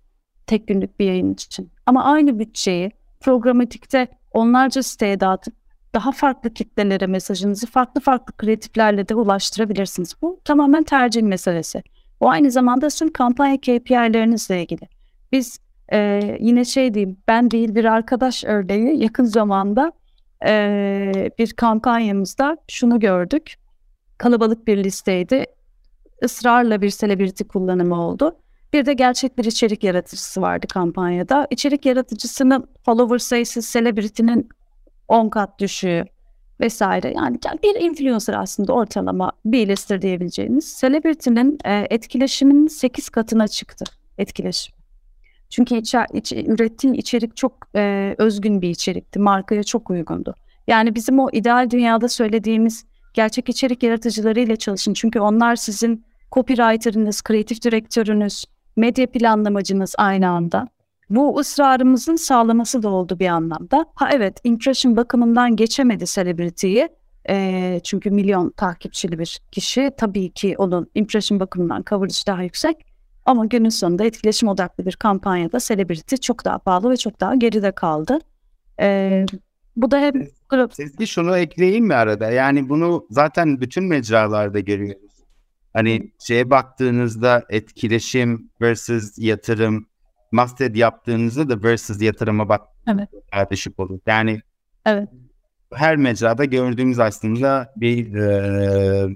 [0.47, 1.71] Tek günlük bir yayın için.
[1.85, 5.53] Ama aynı bütçeyi programatikte onlarca siteye dağıtıp
[5.93, 10.15] daha farklı kitlelere mesajınızı farklı farklı kreatiflerle de ulaştırabilirsiniz.
[10.21, 11.83] Bu tamamen tercih meselesi.
[12.19, 14.87] O aynı zamanda tüm kampanya KPI'lerinizle ilgili.
[15.31, 15.59] Biz
[15.93, 19.91] e, yine şey diyeyim, ben değil bir arkadaş örneği yakın zamanda
[20.45, 23.55] e, bir kampanyamızda şunu gördük.
[24.17, 25.45] Kalabalık bir listeydi.
[26.21, 28.35] Israrla bir celebrity kullanımı oldu.
[28.73, 31.47] Bir de gerçek bir içerik yaratıcısı vardı kampanyada.
[31.51, 34.49] İçerik yaratıcısının follower sayısı celebrity'nin
[35.07, 36.05] 10 kat düşüğü
[36.59, 37.13] vesaire.
[37.15, 40.77] Yani bir influencer aslında ortalama bir lister diyebileceğiniz.
[40.81, 43.85] Celebrity'nin e, etkileşiminin 8 katına çıktı
[44.17, 44.75] etkileşim.
[45.49, 49.19] Çünkü içer, iç, ürettiğin içerik çok e, özgün bir içerikti.
[49.19, 50.35] Markaya çok uygundu.
[50.67, 54.93] Yani bizim o ideal dünyada söylediğimiz gerçek içerik yaratıcılarıyla çalışın.
[54.93, 60.67] Çünkü onlar sizin copywriter'ınız, kreatif direktörünüz, medya planlamacınız aynı anda.
[61.09, 63.85] Bu ısrarımızın sağlaması da oldu bir anlamda.
[63.95, 66.89] Ha evet impression bakımından geçemedi celebrity'yi.
[67.29, 69.91] E, çünkü milyon takipçili bir kişi.
[69.97, 72.85] Tabii ki onun impression bakımından coverage daha yüksek.
[73.25, 77.71] Ama günün sonunda etkileşim odaklı bir kampanyada celebrity çok daha pahalı ve çok daha geride
[77.71, 78.19] kaldı.
[78.79, 79.25] E,
[79.75, 80.13] bu da hem...
[80.71, 82.31] Sezgi şunu ekleyeyim mi arada?
[82.31, 85.11] Yani bunu zaten bütün mecralarda görüyoruz.
[85.73, 89.87] Hani şeye baktığınızda etkileşim versus yatırım
[90.35, 93.51] masted yaptığınızda da versus yatırıma bak evet.
[93.51, 93.99] düşük olur.
[94.07, 94.41] Yani
[94.85, 95.09] evet.
[95.73, 99.15] her mecrada gördüğümüz aslında bir e,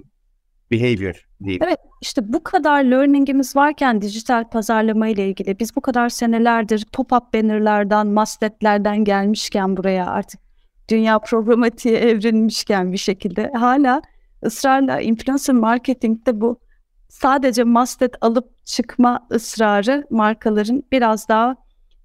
[0.71, 1.59] behavior değil.
[1.63, 7.33] Evet işte bu kadar learningimiz varken dijital pazarlama ile ilgili biz bu kadar senelerdir pop-up
[7.33, 10.41] bannerlardan, mastetlerden gelmişken buraya artık
[10.89, 14.01] dünya programatiğe evrilmişken bir şekilde hala
[14.45, 16.59] ısrarla influencer marketingde bu
[17.09, 21.55] sadece mastet alıp çıkma ısrarı markaların biraz daha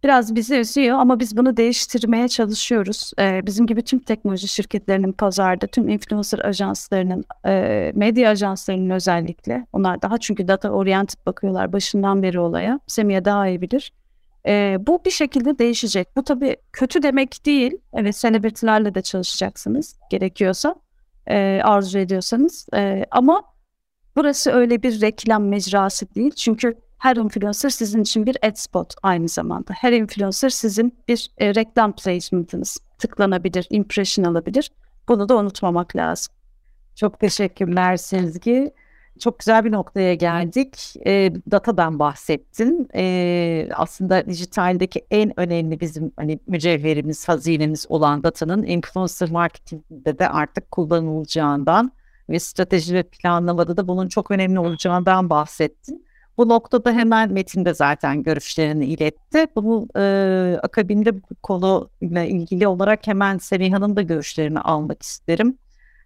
[0.05, 3.13] biraz bizi üzüyor ama biz bunu değiştirmeye çalışıyoruz.
[3.19, 9.67] Ee, bizim gibi tüm teknoloji şirketlerinin pazarda, tüm influencer ajanslarının, e, medya ajanslarının özellikle.
[9.73, 12.81] Onlar daha çünkü data oriented bakıyorlar başından beri olaya.
[12.87, 13.93] Semih daha iyi bilir.
[14.47, 16.17] Ee, bu bir şekilde değişecek.
[16.17, 17.73] Bu tabii kötü demek değil.
[17.95, 20.75] Evet celebrity'lerle de çalışacaksınız gerekiyorsa,
[21.27, 22.67] e, arzu ediyorsanız.
[22.75, 23.43] E, ama
[24.17, 26.31] Burası öyle bir reklam mecrası değil.
[26.31, 29.73] Çünkü her influencer sizin için bir ad spot aynı zamanda.
[29.73, 32.79] Her influencer sizin bir e, reklam placement'ınız.
[32.99, 34.71] Tıklanabilir, impression alabilir.
[35.09, 36.35] Bunu da unutmamak lazım.
[36.95, 38.73] Çok teşekkürler Sezgi.
[39.19, 40.95] Çok güzel bir noktaya geldik.
[41.07, 42.89] E, datadan bahsettin.
[42.95, 50.71] E, aslında dijitaldeki en önemli bizim hani mücevherimiz, hazinemiz olan datanın influencer marketingde de artık
[50.71, 51.93] kullanılacağından
[52.31, 56.05] ve strateji ve planlamada da bunun çok önemli olacağından bahsettin.
[56.39, 59.47] Bu noktada hemen metinde zaten görüşlerini iletti.
[59.57, 65.59] Bunu e, akabinde bu konuyla ilgili olarak hemen Semiha'nın da görüşlerini almak isterim.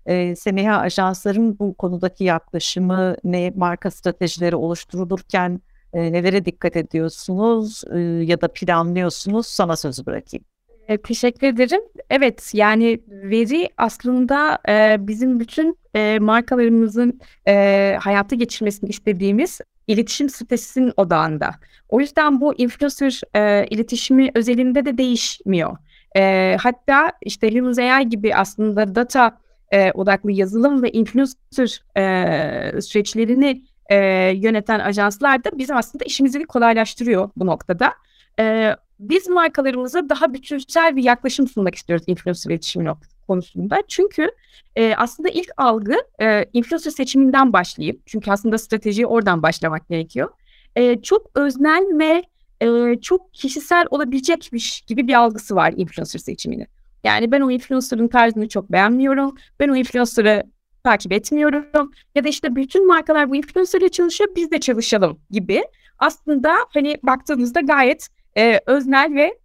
[0.07, 5.61] E, Semiha ajansların bu konudaki yaklaşımı ne marka stratejileri oluşturulurken
[5.93, 10.45] e, nelere dikkat ediyorsunuz e, ya da planlıyorsunuz sana sözü bırakayım.
[10.89, 11.81] E, teşekkür ederim.
[12.11, 20.93] Evet yani veri aslında e, bizim bütün e, markalarımızın e, hayata geçirmesini istediğimiz iletişim stratejisinin
[20.97, 21.51] odağında.
[21.89, 25.77] O yüzden bu influencer e, iletişimi özelinde de değişmiyor.
[26.17, 29.39] E, hatta işte Hills AI gibi aslında data
[29.71, 33.97] e, odaklı yazılım ve influencer e, süreçlerini e,
[34.37, 37.93] yöneten ajanslar da bizim aslında işimizi kolaylaştırıyor bu noktada.
[38.41, 42.85] E, biz markalarımıza daha bütünsel bir yaklaşım sunmak istiyoruz influencer iletişimi
[43.29, 43.83] konusunda.
[43.89, 44.31] Çünkü
[44.77, 50.29] e, aslında ilk algı e, influencer seçiminden başlayıp çünkü aslında stratejiyi oradan başlamak gerekiyor.
[50.77, 52.25] E, çok öznel ve
[52.61, 56.67] e, çok kişisel olabilecekmiş gibi bir algısı var influencer seçimini.
[57.05, 59.35] Yani ben o influencer'ın tarzını çok beğenmiyorum.
[59.61, 60.43] Ben o influencer'ı
[60.85, 61.93] takip etmiyorum.
[62.15, 65.63] Ya da işte bütün markalar bu influencer'la çalışıyor biz de çalışalım gibi.
[65.99, 69.39] Aslında hani baktığınızda gayet e, öznel ve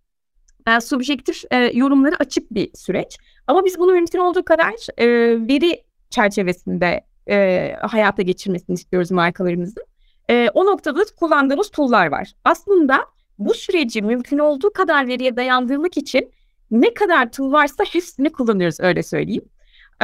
[0.68, 3.18] e, subjektif e, yorumları açık bir süreç.
[3.48, 5.08] Ama biz bunu mümkün olduğu kadar e,
[5.48, 9.84] veri çerçevesinde e, hayata geçirmesini istiyoruz markalarımızın.
[10.30, 12.32] E, o noktada kullandığımız tool'lar var.
[12.44, 13.06] Aslında
[13.40, 16.32] bu süreci mümkün olduğu kadar veriye dayandırmak için
[16.72, 19.46] ne kadar tool varsa hepsini kullanıyoruz öyle söyleyeyim.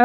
[0.00, 0.04] E,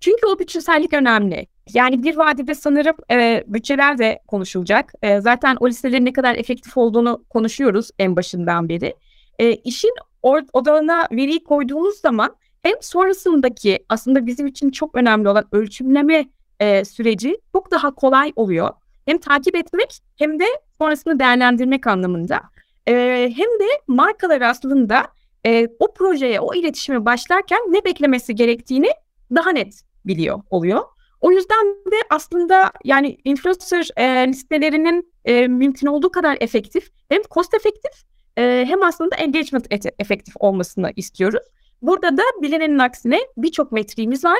[0.00, 1.46] çünkü o bütçesellik önemli.
[1.74, 4.92] Yani bir vadede sanırım e, bütçeler de konuşulacak.
[5.02, 8.94] E, zaten o listelerin ne kadar efektif olduğunu konuşuyoruz en başından beri.
[9.38, 15.44] E, işin or- odağına veriyi koyduğumuz zaman hem sonrasındaki aslında bizim için çok önemli olan
[15.52, 16.28] ölçümleme
[16.60, 18.70] e, süreci çok daha kolay oluyor.
[19.06, 20.44] Hem takip etmek hem de
[20.78, 22.40] sonrasını değerlendirmek anlamında.
[22.88, 22.92] E,
[23.36, 25.06] hem de markalar aslında
[25.46, 28.88] e, o projeye, o iletişime başlarken ne beklemesi gerektiğini
[29.34, 30.80] daha net biliyor oluyor.
[31.20, 37.54] O yüzden de aslında yani influencer e, listelerinin e, mümkün olduğu kadar efektif hem cost
[37.54, 37.92] efektif
[38.38, 39.66] e, hem aslında engagement
[39.98, 41.42] efektif olmasını istiyoruz.
[41.82, 44.38] Burada da bilinenin aksine birçok metriğimiz var.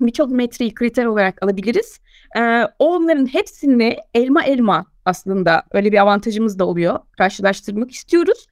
[0.00, 2.00] Birçok metriği kriter olarak alabiliriz.
[2.36, 6.98] Ee, onların hepsini elma elma aslında öyle bir avantajımız da oluyor.
[7.18, 8.46] Karşılaştırmak istiyoruz.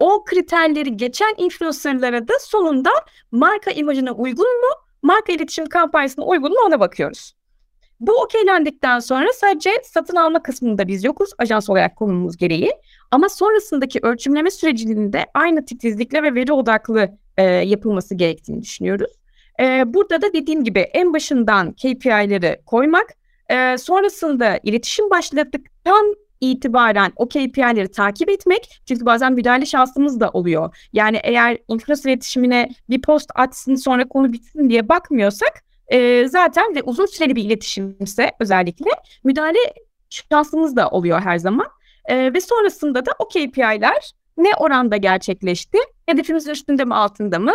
[0.00, 2.90] O kriterleri geçen influencerlara da sonunda
[3.30, 4.70] marka imajına uygun mu,
[5.02, 7.34] marka iletişim kampanyasına uygun mu ona bakıyoruz.
[8.00, 12.72] Bu okeylendikten sonra sadece satın alma kısmında biz yokuz ajans olarak konumumuz gereği.
[13.10, 19.10] Ama sonrasındaki ölçümleme sürecinin de aynı titizlikle ve veri odaklı e, yapılması gerektiğini düşünüyoruz.
[19.60, 23.06] E, burada da dediğim gibi en başından KPI'leri koymak,
[23.50, 28.80] e, sonrasında iletişim başladıktan itibaren o KPI'leri takip etmek.
[28.88, 30.76] Çünkü bazen müdahale şansımız da oluyor.
[30.92, 36.82] Yani eğer influencer iletişimine bir post atsın sonra konu bitsin diye bakmıyorsak e, zaten ve
[36.82, 38.90] uzun süreli bir iletişimse özellikle
[39.24, 39.58] müdahale
[40.10, 41.66] şansımız da oluyor her zaman.
[42.08, 45.78] E, ve sonrasında da o KPI'ler ne oranda gerçekleşti?
[46.06, 47.54] Hedefimiz üstünde mi altında mı?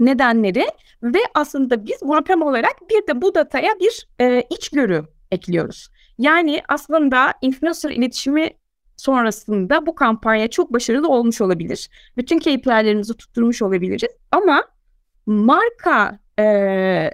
[0.00, 0.66] Nedenleri
[1.02, 5.88] ve aslında biz Grupem olarak bir de bu dataya bir e, içgörü ekliyoruz.
[6.18, 8.50] Yani aslında influencer iletişimi
[8.96, 11.90] sonrasında bu kampanya çok başarılı olmuş olabilir.
[12.16, 14.10] Bütün KPI'lerimizi tutturmuş olabiliriz.
[14.30, 14.64] Ama
[15.26, 17.10] marka e,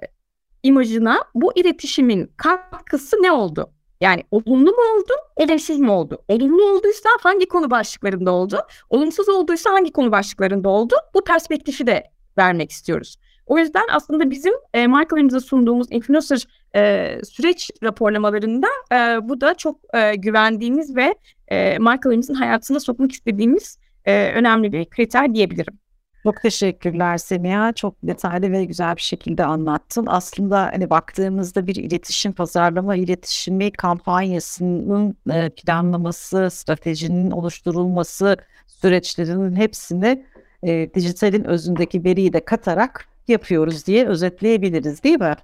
[0.62, 3.72] imajına bu iletişimin katkısı ne oldu?
[4.00, 6.18] Yani olumlu mu oldu, olumsuz mu oldu?
[6.28, 8.60] Olumlu olduysa hangi konu başlıklarında oldu?
[8.90, 10.94] Olumsuz olduysa hangi konu başlıklarında oldu?
[11.14, 12.04] Bu perspektifi de
[12.38, 13.16] vermek istiyoruz.
[13.46, 16.44] O yüzden aslında bizim e, markalarımıza sunduğumuz influencer
[16.76, 21.14] e, süreç raporlamalarında e, bu da çok e, güvendiğimiz ve
[21.48, 25.78] e, markalarımızın hayatına sokmak istediğimiz e, önemli bir kriter diyebilirim.
[26.22, 27.72] Çok teşekkürler Semiha.
[27.72, 30.06] Çok detaylı ve güzel bir şekilde anlattın.
[30.08, 40.24] Aslında hani baktığımızda bir iletişim, pazarlama iletişimi kampanyasının e, planlaması, stratejinin oluşturulması süreçlerinin hepsini
[40.62, 45.34] e, dijitalin özündeki veriyi de katarak yapıyoruz diye özetleyebiliriz değil mi?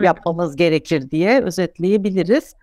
[0.00, 2.54] Yapmamız gerekir diye özetleyebiliriz.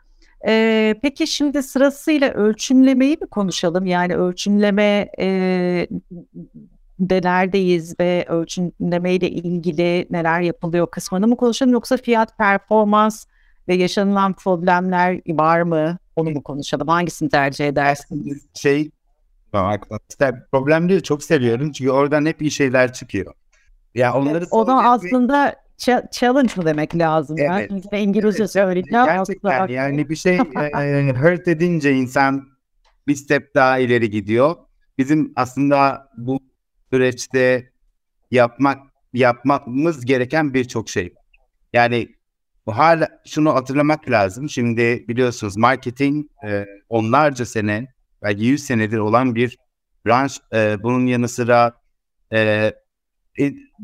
[0.47, 3.85] Ee, peki şimdi sırasıyla ölçümlemeyi mi konuşalım?
[3.85, 5.87] Yani ölçümleme e,
[6.99, 13.25] de neredeyiz ve ölçümleme ile ilgili neler yapılıyor kısmını mı konuşalım yoksa fiyat performans
[13.67, 15.97] ve yaşanılan problemler var mı?
[16.15, 16.87] Onu mu konuşalım?
[16.87, 18.45] Hangisini tercih edersiniz?
[18.53, 18.91] Şey
[20.51, 23.33] problem değil çok seviyorum çünkü oradan hep iyi şeyler çıkıyor.
[23.95, 25.55] Ya onları o da aslında
[26.11, 27.37] challenge mı demek lazım?
[27.39, 27.71] Evet.
[27.91, 28.51] Yani İngilizce evet.
[28.51, 29.05] söyleyeceğim.
[29.05, 32.49] Gerçekten yani bir şey e, hurt edince insan
[33.07, 34.55] bir step daha ileri gidiyor.
[34.97, 36.39] Bizim aslında bu
[36.91, 37.71] süreçte
[38.31, 41.13] yapmak yapmamız gereken birçok şey.
[41.73, 42.07] Yani
[42.67, 44.49] hala şunu hatırlamak lazım.
[44.49, 47.87] Şimdi biliyorsunuz marketing e, onlarca sene
[48.23, 49.57] belki 100 senedir olan bir
[50.05, 50.39] branş.
[50.53, 51.73] E, bunun yanı sıra
[52.33, 52.71] e,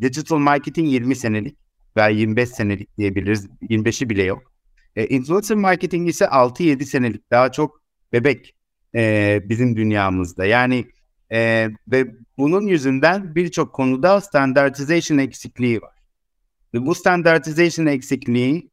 [0.01, 1.57] digital marketing 20 senelik
[1.97, 3.47] veya 25 senelik diyebiliriz.
[3.61, 4.53] 25'i bile yok.
[4.95, 7.81] E, influencer marketing ise 6-7 senelik daha çok
[8.13, 8.55] bebek
[8.95, 10.45] e, bizim dünyamızda.
[10.45, 10.85] Yani
[11.31, 12.05] e, ve
[12.37, 15.95] bunun yüzünden birçok konuda standartization eksikliği var.
[16.73, 18.69] Ve bu standartization eksikliği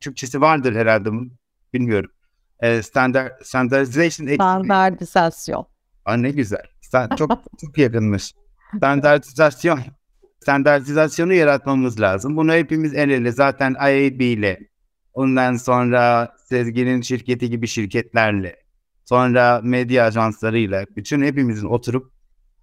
[0.00, 1.10] Türkçesi vardır herhalde
[1.74, 2.10] bilmiyorum.
[2.60, 4.36] E, standart standartization eksikliği.
[4.36, 5.66] Standartizasyon.
[6.04, 6.62] Aa, ne güzel.
[7.18, 8.32] Çok çok yakınmış.
[8.76, 9.80] Standartizasyon
[10.42, 12.36] standartizasyonu yaratmamız lazım.
[12.36, 14.58] Bunu hepimiz el ele zaten IAB ile
[15.14, 18.56] ondan sonra Sezgin'in şirketi gibi şirketlerle
[19.04, 22.11] sonra medya ajanslarıyla bütün hepimizin oturup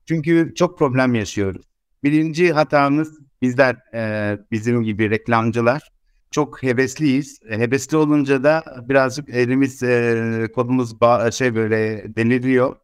[0.10, 1.66] çünkü çok problem yaşıyoruz.
[2.04, 5.92] Birinci hatamız bizler e, bizim gibi reklamcılar
[6.32, 7.40] çok hevesliyiz.
[7.50, 12.76] E, hevesli olunca da birazcık elimiz e, kolumuz ba- şey böyle deliriyor.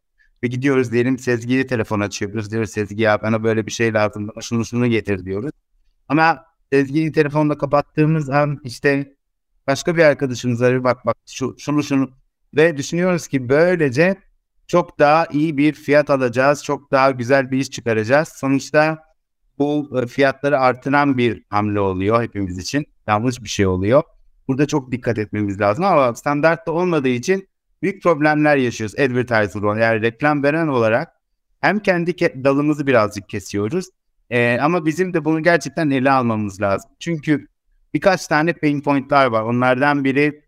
[0.42, 2.50] Ve gidiyoruz diyelim Sezgi'ye telefon açıyoruz.
[2.50, 4.30] Diyoruz Sezgi ya bana böyle bir şey lazım.
[4.40, 5.50] Şunu şunu getir diyoruz.
[6.08, 9.16] Ama Sezgi'yi telefonla kapattığımız an işte
[9.66, 12.10] başka bir arkadaşımız arıyor bak bak şu, şunu şunu
[12.56, 14.16] ve düşünüyoruz ki böylece
[14.66, 16.64] çok daha iyi bir fiyat alacağız.
[16.64, 18.28] Çok daha güzel bir iş çıkaracağız.
[18.28, 18.98] Sonuçta
[19.58, 22.86] bu e, fiyatları artıran bir hamle oluyor hepimiz için.
[23.06, 24.02] Yanlış bir şey oluyor.
[24.48, 27.48] Burada çok dikkat etmemiz lazım ama standartta olmadığı için
[27.82, 29.82] büyük problemler yaşıyoruz advertiser olarak.
[29.82, 31.08] Yani reklam veren olarak
[31.60, 33.86] hem kendi dalımızı birazcık kesiyoruz
[34.30, 36.90] ee, ama bizim de bunu gerçekten ele almamız lazım.
[36.98, 37.46] Çünkü
[37.94, 39.42] birkaç tane pain point'lar var.
[39.42, 40.44] Onlardan biri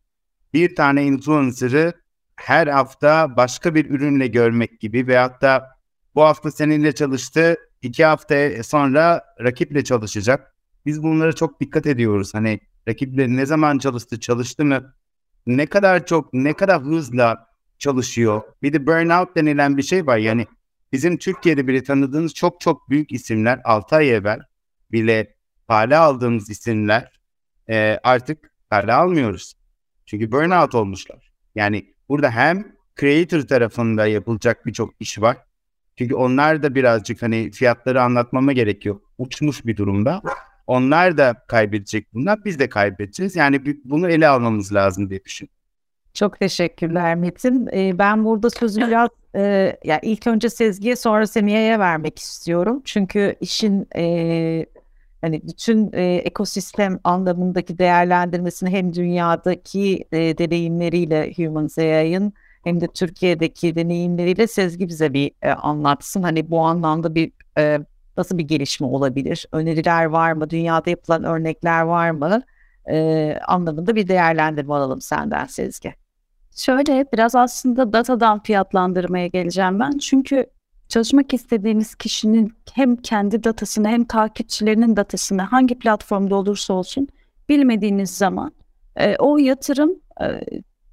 [0.54, 1.92] bir tane influencer'ı
[2.40, 5.78] her hafta başka bir ürünle görmek gibi veyahut da
[6.14, 10.54] bu hafta seninle çalıştı, iki hafta sonra rakiple çalışacak.
[10.86, 12.34] Biz bunlara çok dikkat ediyoruz.
[12.34, 14.94] Hani rakiple ne zaman çalıştı, çalıştı mı,
[15.46, 17.46] ne kadar çok, ne kadar hızla
[17.78, 18.42] çalışıyor.
[18.62, 20.18] Bir de burnout denilen bir şey var.
[20.18, 20.46] Yani
[20.92, 24.40] bizim Türkiye'de bile tanıdığımız çok çok büyük isimler 6 ay evvel
[24.92, 27.20] bile para aldığımız isimler
[27.70, 29.54] e, artık para almıyoruz.
[30.06, 31.32] Çünkü burnout olmuşlar.
[31.54, 35.36] Yani burada hem creator tarafında yapılacak birçok iş var.
[35.96, 39.00] Çünkü onlar da birazcık hani fiyatları anlatmama gerekiyor.
[39.18, 40.22] Uçmuş bir durumda.
[40.66, 42.44] Onlar da kaybedecek bunlar.
[42.44, 43.36] Biz de kaybedeceğiz.
[43.36, 45.58] Yani bunu ele almamız lazım diye düşünüyorum.
[46.14, 47.68] Çok teşekkürler Metin.
[47.72, 52.82] Ee, ben burada sözü biraz e, ya ilk önce Sezgi'ye sonra Semiye'ye vermek istiyorum.
[52.84, 54.66] Çünkü işin e,
[55.20, 62.32] hani bütün e, ekosistem anlamındaki değerlendirmesini hem dünyadaki e, deneyimleriyle Humans AI'ın
[62.64, 66.22] hem de Türkiye'deki deneyimleriyle Sezgi bize bir e, anlatsın.
[66.22, 67.78] Hani bu anlamda bir e,
[68.16, 69.46] nasıl bir gelişme olabilir?
[69.52, 70.50] Öneriler var mı?
[70.50, 72.42] Dünyada yapılan örnekler var mı?
[72.90, 75.94] E, anlamında bir değerlendirme alalım senden Sezgi.
[76.56, 79.98] Şöyle biraz aslında datadan fiyatlandırmaya geleceğim ben.
[79.98, 80.46] Çünkü
[80.88, 87.08] çalışmak istediğiniz kişinin hem kendi datasını hem takipçilerinin datasını hangi platformda olursa olsun
[87.48, 88.52] bilmediğiniz zaman
[88.96, 90.26] e, o yatırım e,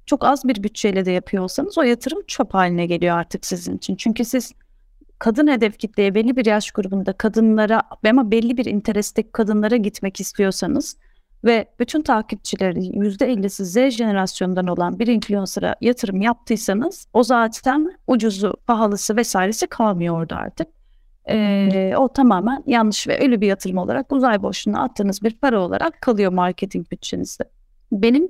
[0.06, 3.96] çok az bir bütçeyle de yapıyorsanız o yatırım çöp haline geliyor artık sizin için.
[3.96, 4.52] Çünkü siz
[5.18, 10.96] kadın hedef kitleye belli bir yaş grubunda kadınlara ama belli bir interesteki kadınlara gitmek istiyorsanız
[11.44, 19.16] ve bütün takipçilerin %50'si Z jenerasyonundan olan bir influencer'a yatırım yaptıysanız o zaten ucuzu, pahalısı
[19.16, 20.68] vesairesi kalmıyor orada artık.
[21.28, 26.00] Ee, o tamamen yanlış ve ölü bir yatırım olarak uzay boşluğuna attığınız bir para olarak
[26.00, 27.44] kalıyor marketing bütçenizde.
[27.92, 28.28] Benim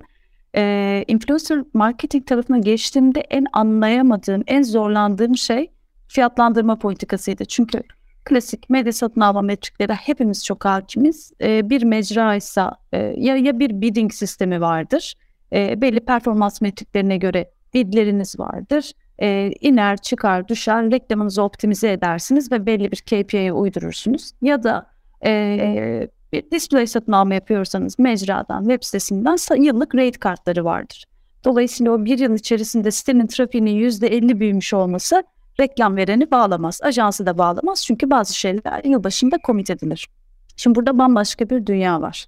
[0.56, 5.70] e, influencer marketing tarafına geçtiğimde en anlayamadığım, en zorlandığım şey
[6.08, 7.44] fiyatlandırma politikasıydı.
[7.44, 7.82] Çünkü
[8.26, 11.32] klasik medya satın alma metrikleri hepimiz çok hakimiz.
[11.40, 12.62] E, bir mecra ise
[12.92, 15.14] e, ya, ya bir bidding sistemi vardır.
[15.52, 18.92] E, belli performans metriklerine göre bidleriniz vardır.
[19.18, 24.32] E, iner, çıkar, düşer, reklamınızı optimize edersiniz ve belli bir KPI'ye uydurursunuz.
[24.42, 24.86] Ya da
[25.24, 31.04] e, bir display satın alma yapıyorsanız mecradan, web sitesinden yıllık rate kartları vardır.
[31.44, 35.22] Dolayısıyla o bir yıl içerisinde sitenin trafiğinin %50 büyümüş olması
[35.60, 36.80] reklam vereni bağlamaz.
[36.82, 40.08] Ajansı da bağlamaz çünkü bazı şeyler yılbaşında komit edilir.
[40.56, 42.26] Şimdi burada bambaşka bir dünya var.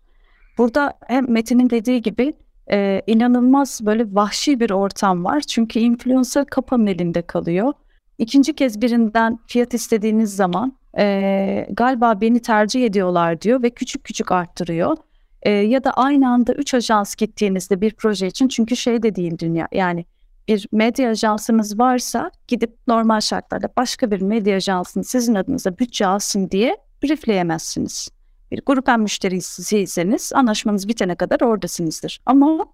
[0.59, 2.35] Burada hem Metin'in dediği gibi
[2.71, 5.41] e, inanılmaz böyle vahşi bir ortam var.
[5.41, 7.73] Çünkü influencer kapanın elinde kalıyor.
[8.19, 14.33] İkinci kez birinden fiyat istediğiniz zaman e, galiba beni tercih ediyorlar diyor ve küçük küçük
[14.33, 14.97] arttırıyor.
[15.43, 19.38] E, ya da aynı anda üç ajans gittiğinizde bir proje için çünkü şey de değil
[19.38, 20.05] dünya yani
[20.49, 26.51] bir medya ajansınız varsa gidip normal şartlarda başka bir medya ajansını sizin adınıza bütçe alsın
[26.51, 28.09] diye briefleyemezsiniz.
[28.51, 32.21] Bir grupen müşterisiyseniz anlaşmanız bitene kadar oradasınızdır.
[32.27, 32.67] Ama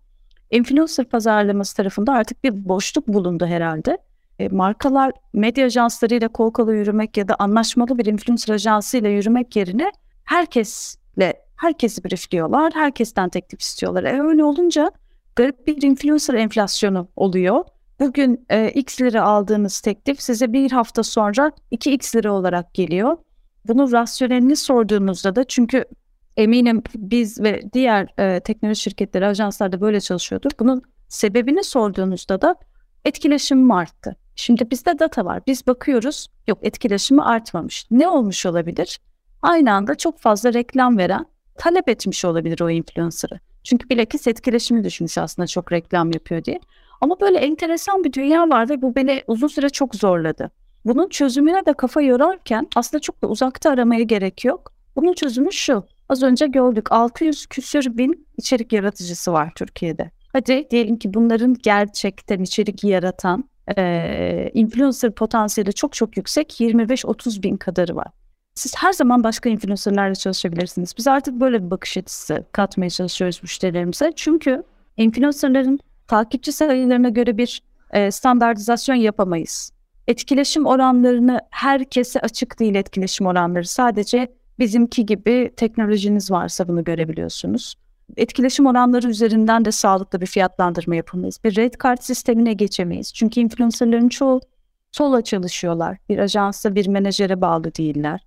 [0.50, 3.98] influencer pazarlaması tarafında artık bir boşluk bulundu herhalde.
[4.38, 9.92] E, markalar medya ajanslarıyla kol kola yürümek ya da anlaşmalı bir influencer ajansıyla yürümek yerine
[10.24, 14.04] herkesle herkesi briefliyorlar, herkesten teklif istiyorlar.
[14.04, 14.92] E, öyle olunca
[15.36, 17.64] garip bir influencer enflasyonu oluyor.
[18.00, 23.16] Bugün e, X lira aldığınız teklif size bir hafta sonra 2X lira olarak geliyor.
[23.68, 25.84] Bunu rasyonelini sorduğunuzda da çünkü
[26.36, 30.50] eminim biz ve diğer e, teknoloji şirketleri, ajanslar da böyle çalışıyordur.
[30.58, 32.56] Bunun sebebini sorduğunuzda da
[33.04, 34.16] etkileşim arttı.
[34.36, 35.42] Şimdi bizde data var.
[35.46, 36.28] Biz bakıyoruz.
[36.48, 37.86] Yok etkileşimi artmamış.
[37.90, 39.00] Ne olmuş olabilir?
[39.42, 41.26] Aynı anda çok fazla reklam veren
[41.58, 43.40] talep etmiş olabilir o influencer'ı.
[43.64, 46.60] Çünkü bilakis etkileşimi düşmüş aslında çok reklam yapıyor diye.
[47.00, 50.50] Ama böyle enteresan bir dünya var ve bu beni uzun süre çok zorladı.
[50.84, 54.72] Bunun çözümüne de kafa yorarken aslında çok da uzakta aramaya gerek yok.
[54.96, 55.84] Bunun çözümü şu.
[56.08, 60.10] Az önce gördük 600 küsür bin içerik yaratıcısı var Türkiye'de.
[60.32, 63.44] Hadi diyelim ki bunların gerçekten içerik yaratan
[63.76, 68.06] e, influencer potansiyeli çok çok yüksek 25-30 bin kadarı var.
[68.54, 70.94] Siz her zaman başka influencerlarla çalışabilirsiniz.
[70.98, 74.12] Biz artık böyle bir bakış açısı katmaya çalışıyoruz müşterilerimize.
[74.16, 74.62] Çünkü
[74.96, 79.72] influencerların takipçi sayılarına göre bir e, standartizasyon yapamayız.
[80.08, 83.64] Etkileşim oranlarını herkese açık değil etkileşim oranları.
[83.64, 87.74] Sadece bizimki gibi teknolojiniz varsa bunu görebiliyorsunuz.
[88.16, 91.38] Etkileşim oranları üzerinden de sağlıklı bir fiyatlandırma yapamayız.
[91.44, 93.14] Bir red card sistemine geçemeyiz.
[93.14, 94.40] Çünkü influencerların çoğu
[94.92, 95.98] sola çalışıyorlar.
[96.08, 98.20] Bir ajansa, bir menajere bağlı değiller.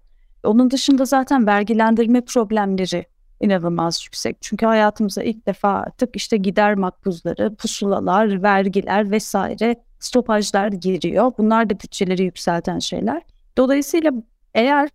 [0.43, 3.05] Onun dışında zaten vergilendirme problemleri
[3.41, 4.37] inanılmaz yüksek.
[4.41, 11.31] Çünkü hayatımıza ilk defa artık işte gider makbuzları, pusulalar, vergiler vesaire stopajlar giriyor.
[11.37, 13.21] Bunlar da bütçeleri yükselten şeyler.
[13.57, 14.11] Dolayısıyla
[14.53, 14.89] eğer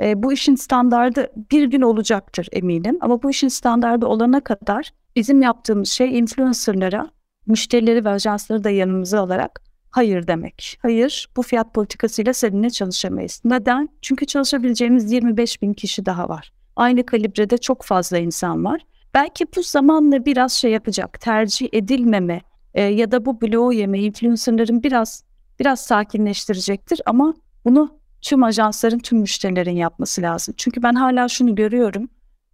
[0.00, 5.42] e, bu işin standardı bir gün olacaktır eminim ama bu işin standardı olana kadar bizim
[5.42, 7.10] yaptığımız şey influencerlara,
[7.46, 10.78] müşterileri ve ajansları da yanımıza alarak hayır demek.
[10.82, 13.40] Hayır bu fiyat politikasıyla seninle çalışamayız.
[13.44, 13.88] Neden?
[14.02, 16.52] Çünkü çalışabileceğimiz 25 bin kişi daha var.
[16.76, 18.80] Aynı kalibrede çok fazla insan var.
[19.14, 22.40] Belki bu zamanla biraz şey yapacak, tercih edilmeme
[22.74, 25.24] e, ya da bu bloğu yeme influencerların biraz
[25.60, 27.34] biraz sakinleştirecektir ama
[27.64, 30.54] bunu tüm ajansların, tüm müşterilerin yapması lazım.
[30.56, 32.08] Çünkü ben hala şunu görüyorum.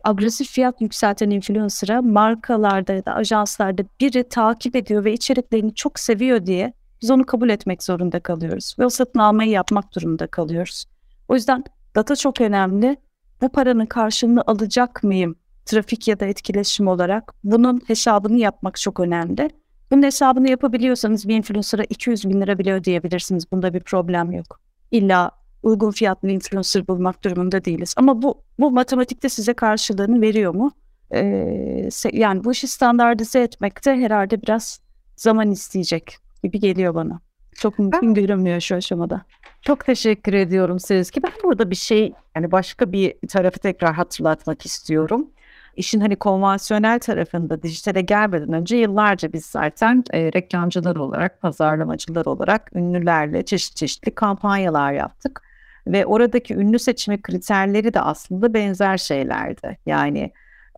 [0.05, 6.47] Agresif fiyat yükselten influencer'a markalarda ya da ajanslarda biri takip ediyor ve içeriklerini çok seviyor
[6.47, 6.73] diye
[7.05, 8.77] biz onu kabul etmek zorunda kalıyoruz.
[8.79, 10.85] Ve o satın almayı yapmak durumunda kalıyoruz.
[11.29, 12.97] O yüzden data çok önemli.
[13.41, 15.37] Bu paranın karşılığını alacak mıyım?
[15.65, 19.51] Trafik ya da etkileşim olarak bunun hesabını yapmak çok önemli.
[19.91, 23.53] Bunun hesabını yapabiliyorsanız bir influencer'a 200 bin lira bile ödeyebilirsiniz.
[23.53, 24.61] Bunda bir problem yok.
[24.91, 25.31] İlla
[25.63, 27.95] uygun fiyatlı influencer bulmak durumunda değiliz.
[27.97, 30.73] Ama bu bu matematikte size karşılığını veriyor mu?
[31.15, 34.81] Ee, yani bu işi standartize etmekte herhalde biraz
[35.17, 37.21] zaman isteyecek gibi geliyor bana.
[37.55, 39.23] Çok mümkün ben, görünmüyor şu aşamada.
[39.63, 41.23] Çok teşekkür ediyorum Sezgi.
[41.23, 45.31] Ben burada bir şey yani başka bir tarafı tekrar hatırlatmak istiyorum.
[45.77, 52.71] İşin hani konvansiyonel tarafında dijitale gelmeden önce yıllarca biz zaten e, reklamcılar olarak, pazarlamacılar olarak
[52.75, 55.43] ünlülerle çeşitli çeşitli kampanyalar yaptık.
[55.87, 59.79] Ve oradaki ünlü seçimi kriterleri de aslında benzer şeylerdi.
[59.87, 60.33] Yani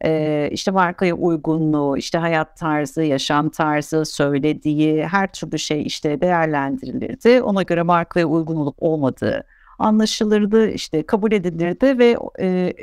[0.04, 7.42] e, işte markaya uygunluğu, işte hayat tarzı, yaşam tarzı, söylediği her türlü şey işte değerlendirilirdi.
[7.42, 9.44] Ona göre markaya uygun olup olmadığı
[9.78, 12.74] anlaşılırdı, işte kabul edilirdi ve e,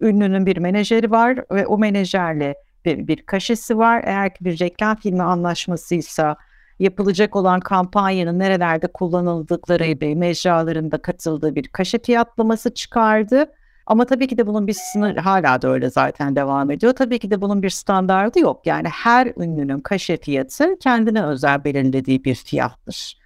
[0.00, 2.54] ünlünün bir menajeri var ve o menajerle
[2.84, 4.02] bir, bir kaşesi var.
[4.04, 6.36] Eğer ki bir reklam filmi anlaşmasıysa
[6.78, 13.46] yapılacak olan kampanyanın nerelerde kullanıldıkları mecralarında katıldığı bir kaşe fiyatlaması çıkardı.
[13.86, 16.92] Ama tabii ki de bunun bir sınır hala da öyle zaten devam ediyor.
[16.92, 18.66] Tabii ki de bunun bir standardı yok.
[18.66, 23.18] Yani her ünlünün kaşe fiyatı kendine özel belirlediği bir fiyattır.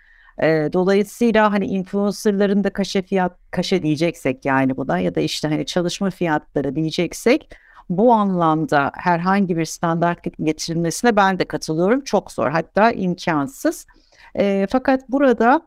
[0.43, 5.67] E, dolayısıyla hani influencerların da kaşe fiyat kaşe diyeceksek yani buna ya da işte hani
[5.67, 7.51] çalışma fiyatları diyeceksek
[7.91, 12.01] bu anlamda herhangi bir standart getirilmesine ben de katılıyorum.
[12.01, 13.87] Çok zor hatta imkansız.
[14.35, 15.63] E, fakat burada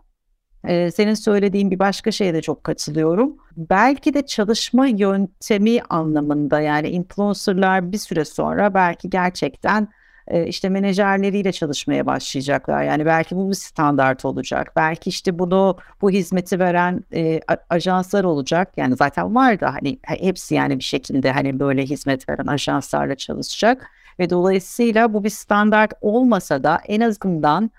[0.68, 3.38] e, senin söylediğin bir başka şeye de çok katılıyorum.
[3.58, 9.88] Belki de çalışma yöntemi anlamında yani influencerlar bir süre sonra belki gerçekten
[10.46, 12.84] işte menajerleriyle çalışmaya başlayacaklar.
[12.84, 14.74] Yani belki bu bir standart olacak.
[14.76, 17.40] Belki işte bunu bu hizmeti veren e,
[17.70, 18.72] ajanslar olacak.
[18.78, 23.88] Yani zaten var da hani hepsi yani bir şekilde hani böyle hizmet veren ajanslarla çalışacak.
[24.20, 27.72] Ve dolayısıyla bu bir standart olmasa da en azından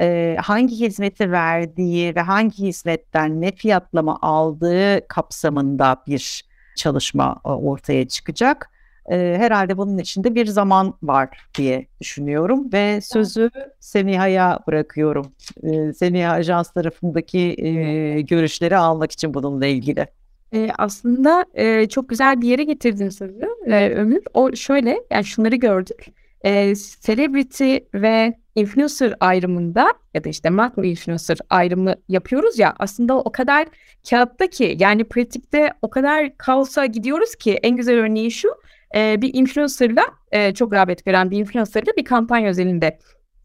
[0.00, 6.44] e, hangi hizmeti verdiği ve hangi hizmetten ne fiyatlama aldığı kapsamında bir
[6.76, 8.70] çalışma ortaya çıkacak.
[9.10, 15.32] E, herhalde bunun içinde bir zaman var diye düşünüyorum ve sözü Semiha'ya bırakıyorum.
[15.62, 20.06] E, Semiha Ajans tarafındaki e, görüşleri almak için bununla ilgili.
[20.54, 24.22] E, aslında e, çok güzel bir yere getirdin sözü e, Ömür.
[24.34, 26.06] O şöyle yani şunları gördük.
[26.44, 33.32] E, celebrity ve influencer ayrımında ya da işte makro influencer ayrımı yapıyoruz ya aslında o
[33.32, 33.68] kadar
[34.10, 38.48] kağıtta ki yani pratikte o kadar kaosa gidiyoruz ki en güzel örneği şu
[38.94, 42.98] e, bir influencerla e, çok rağbet gören bir influencerla bir kampanya özelinde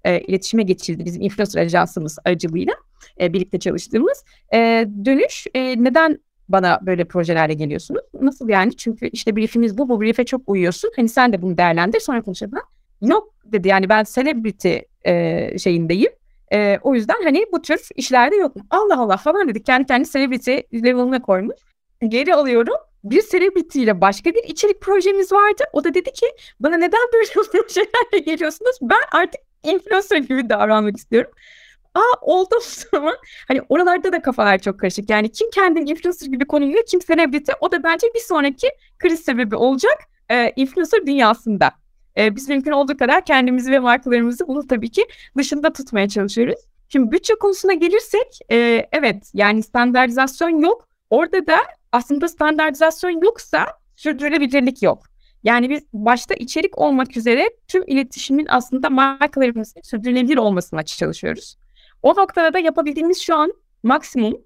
[0.03, 2.73] e, iletişime geçildi bizim influencer ajansımız aracılığıyla
[3.19, 4.23] e, birlikte çalıştığımız.
[4.53, 8.01] E, dönüş e, neden bana böyle projelerle geliyorsunuz?
[8.21, 8.75] Nasıl yani?
[8.77, 10.91] Çünkü işte briefimiz bu, bu brief'e çok uyuyorsun.
[10.95, 12.59] Hani sen de bunu değerlendir sonra konuşalım.
[13.01, 14.75] Yok dedi yani ben celebrity
[15.05, 16.11] e, şeyindeyim.
[16.53, 18.55] E, o yüzden hani bu tür işlerde yok.
[18.69, 19.65] Allah Allah falan dedik.
[19.65, 21.55] Kendi kendi celebrity level'ına koymuş.
[22.07, 22.75] Geri alıyorum.
[23.03, 25.63] Bir celebrity ile başka bir içerik projemiz vardı.
[25.73, 26.25] O da dedi ki
[26.59, 28.77] bana neden böyle projelerle geliyorsunuz?
[28.81, 31.31] Ben artık influencer gibi davranmak istiyorum.
[31.95, 33.15] Aa oldu o zaman.
[33.47, 35.09] Hani oralarda da kafalar çok karışık.
[35.09, 37.51] Yani kim kendini influencer gibi konuyor, kim celebrity.
[37.61, 38.67] O da bence bir sonraki
[38.99, 39.97] kriz sebebi olacak
[40.31, 41.71] e, influencer dünyasında.
[42.17, 45.05] E, biz mümkün olduğu kadar kendimizi ve markalarımızı bunu tabii ki
[45.37, 46.59] dışında tutmaya çalışıyoruz.
[46.89, 50.87] Şimdi bütçe konusuna gelirsek e, evet yani standartizasyon yok.
[51.09, 51.57] Orada da
[51.91, 55.03] aslında standartizasyon yoksa sürdürülebilirlik yok.
[55.43, 61.57] Yani biz başta içerik olmak üzere tüm iletişimin aslında markalarımızın sürdürülebilir olmasına çalışıyoruz.
[62.01, 63.53] O noktada da yapabildiğimiz şu an
[63.83, 64.37] maksimum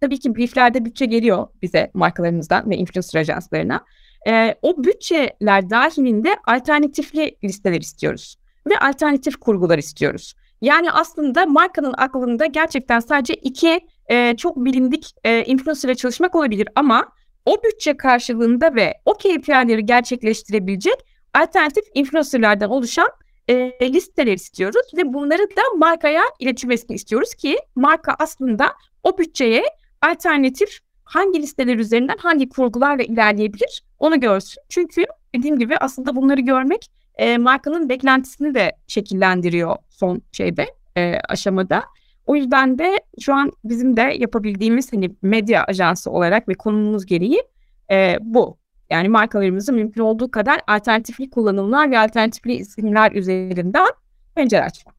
[0.00, 3.84] tabii ki brieflerde bütçe geliyor bize markalarımızdan ve influencer ajanslarına.
[4.26, 10.34] Ee, o bütçeler dahilinde alternatifli listeler istiyoruz ve alternatif kurgular istiyoruz.
[10.60, 17.08] Yani aslında markanın aklında gerçekten sadece iki e, çok bilindik e, influencer çalışmak olabilir ama
[17.46, 20.94] o bütçe karşılığında ve o KPI'leri gerçekleştirebilecek
[21.34, 23.08] alternatif influencerlardan oluşan
[23.48, 29.64] e, listeler istiyoruz ve bunları da markaya iletilmesini istiyoruz ki marka aslında o bütçeye
[30.02, 30.78] alternatif
[31.08, 34.62] hangi listeler üzerinden hangi kurgularla ilerleyebilir onu görsün.
[34.68, 35.04] Çünkü
[35.34, 41.82] dediğim gibi aslında bunları görmek e, markanın beklentisini de şekillendiriyor son şeyde e, aşamada.
[42.26, 47.42] O yüzden de şu an bizim de yapabildiğimiz hani medya ajansı olarak ve konumumuz gereği
[47.90, 48.58] e, bu.
[48.90, 53.86] Yani markalarımızı mümkün olduğu kadar alternatifli kullanımlar ve alternatifli isimler üzerinden
[54.34, 54.97] pencere açmak.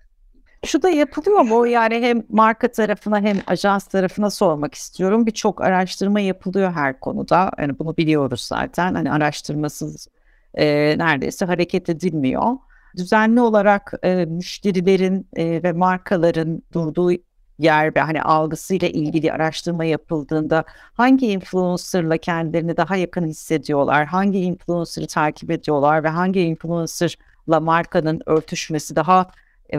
[0.65, 1.67] Şu da yapılıyor mu?
[1.67, 5.25] Yani hem marka tarafına hem ajans tarafına sormak istiyorum.
[5.25, 7.51] Birçok araştırma yapılıyor her konuda.
[7.57, 8.93] Yani bunu biliyoruz zaten.
[8.93, 10.07] Hani araştırmasız
[10.53, 10.65] e,
[10.97, 12.57] neredeyse hareket edilmiyor.
[12.97, 17.11] Düzenli olarak e, müşterilerin e, ve markaların durduğu
[17.59, 25.07] yer ve hani algısıyla ilgili araştırma yapıldığında hangi influencer'la kendilerini daha yakın hissediyorlar, hangi influencer'ı
[25.07, 29.31] takip ediyorlar ve hangi influencer'la markanın örtüşmesi daha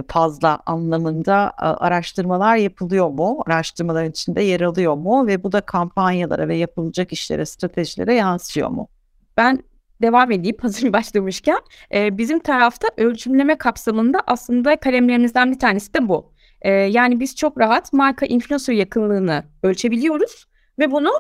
[0.09, 3.43] fazla anlamında araştırmalar yapılıyor mu?
[3.47, 5.27] Araştırmaların içinde yer alıyor mu?
[5.27, 8.89] Ve bu da kampanyalara ve yapılacak işlere, stratejilere yansıyor mu?
[9.37, 9.63] Ben
[10.03, 11.59] devam edeyim hazır başlamışken.
[11.95, 16.33] E, bizim tarafta ölçümleme kapsamında aslında kalemlerimizden bir tanesi de bu.
[16.63, 20.47] E, yani biz çok rahat marka influencer yakınlığını ölçebiliyoruz
[20.79, 21.11] ve bunu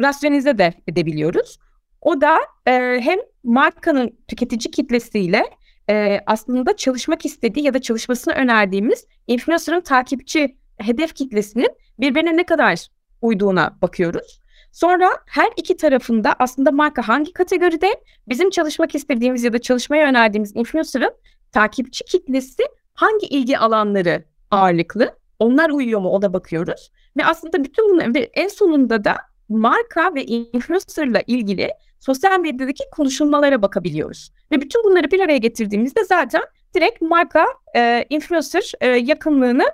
[0.00, 1.58] rasyonize de edebiliyoruz.
[2.00, 5.44] O da e, hem markanın tüketici kitlesiyle
[5.90, 11.68] e, aslında çalışmak istediği ya da çalışmasını önerdiğimiz influencer'ın takipçi hedef kitlesinin
[12.00, 12.86] birbirine ne kadar
[13.22, 14.40] uyduğuna bakıyoruz.
[14.72, 20.56] Sonra her iki tarafında aslında marka hangi kategoride bizim çalışmak istediğimiz ya da çalışmaya önerdiğimiz
[20.56, 21.12] influencer'ın
[21.52, 22.62] takipçi kitlesi
[22.94, 25.18] hangi ilgi alanları ağırlıklı.
[25.38, 26.90] Onlar uyuyor mu ona bakıyoruz.
[27.16, 29.16] Ve aslında bütün bunlar ve en sonunda da
[29.48, 31.70] marka ve influencer'la ilgili
[32.06, 34.30] sosyal medyadaki konuşulmalara bakabiliyoruz.
[34.52, 36.42] Ve bütün bunları bir araya getirdiğimizde zaten
[36.74, 37.46] direkt marka
[37.76, 39.64] e, influencer e, yakınlığını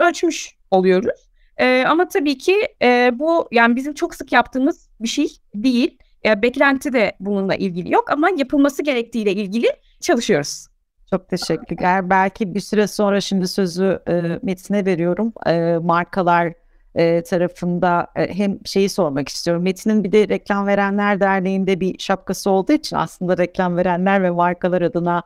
[0.00, 1.28] ölçmüş oluyoruz.
[1.56, 5.98] E, ama tabii ki e, bu yani bizim çok sık yaptığımız bir şey değil.
[6.24, 9.68] E, beklenti de bununla ilgili yok ama yapılması gerektiğiyle ilgili
[10.00, 10.66] çalışıyoruz.
[11.10, 12.10] Çok teşekkürler.
[12.10, 15.32] Belki bir süre sonra şimdi sözü e, Metin'e veriyorum.
[15.46, 16.52] E, markalar
[16.94, 19.62] e, tarafında e, hem şeyi sormak istiyorum.
[19.62, 24.82] Metin'in bir de Reklam Verenler Derneği'nde bir şapkası olduğu için aslında reklam verenler ve markalar
[24.82, 25.22] adına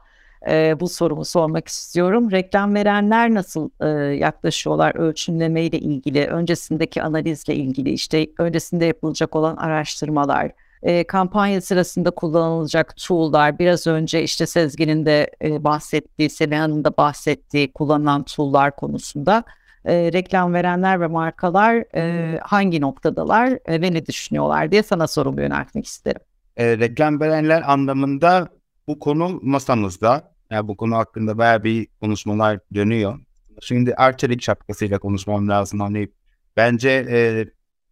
[0.49, 2.31] e, bu sorumu sormak istiyorum.
[2.31, 10.51] Reklam verenler nasıl e, yaklaşıyorlar ölçümlemeyle ilgili, öncesindeki analizle ilgili, işte öncesinde yapılacak olan araştırmalar,
[10.83, 17.73] e, kampanya sırasında kullanılacak tool'lar, biraz önce işte Sezgin'in de e, bahsettiği, Semiha'nın da bahsettiği
[17.73, 19.45] kullanılan tool'lar konusunda
[19.85, 25.41] e, reklam verenler ve markalar e, hangi noktadalar e, ve ne düşünüyorlar diye sana sorumu
[25.41, 26.21] yöneltmek isterim.
[26.57, 28.49] E, reklam verenler anlamında
[28.87, 30.33] bu konu masamızda.
[30.51, 33.19] Yani bu konu hakkında bayağı bir konuşmalar dönüyor.
[33.61, 35.81] Şimdi Arçelik şapkasıyla konuşmam lazım.
[35.81, 36.09] Hani
[36.57, 37.47] bence e,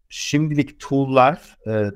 [0.08, 1.90] şimdilik tool'lar, e,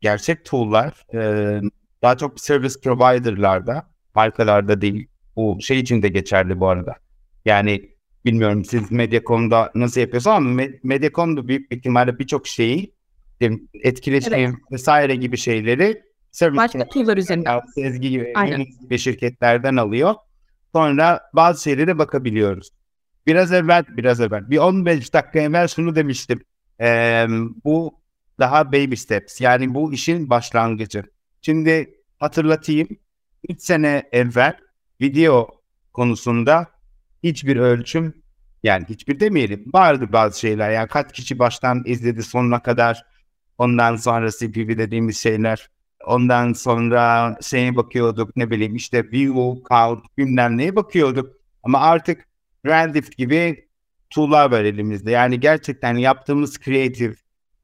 [0.00, 1.60] gerçek tool'lar e,
[2.02, 5.08] daha çok service provider'larda, markalarda değil.
[5.36, 6.94] Bu şey için de geçerli bu arada.
[7.44, 7.95] Yani
[8.26, 12.94] bilmiyorum siz Mediacom'da nasıl yapıyorsunuz ama Mediacom'da büyük ihtimalle birçok şeyi
[13.82, 14.54] etkileşim evet.
[14.72, 16.02] vesaire gibi şeyleri
[16.42, 18.34] başka tool'lar üzerinden Sezgi gibi,
[18.80, 20.14] gibi şirketlerden alıyor.
[20.72, 22.70] Sonra bazı şeylere bakabiliyoruz.
[23.26, 26.40] Biraz evvel, biraz evvel, bir 15 dakika evvel şunu demiştim.
[26.80, 27.26] Ee,
[27.64, 28.00] bu
[28.38, 29.40] daha baby steps.
[29.40, 31.02] Yani bu işin başlangıcı.
[31.42, 32.88] Şimdi hatırlatayım.
[33.48, 34.56] 3 sene evvel
[35.00, 35.48] video
[35.92, 36.66] konusunda
[37.26, 38.14] hiçbir ölçüm
[38.62, 43.02] yani hiçbir demeyelim vardı bazı şeyler yani kaç kişi baştan izledi sonuna kadar
[43.58, 45.70] ondan sonra CPV dediğimiz şeyler
[46.06, 52.26] ondan sonra şeye bakıyorduk ne bileyim işte view count bilmem neye bakıyorduk ama artık
[52.66, 53.68] Reddit gibi
[54.10, 57.14] tool'lar var elimizde yani gerçekten yaptığımız creative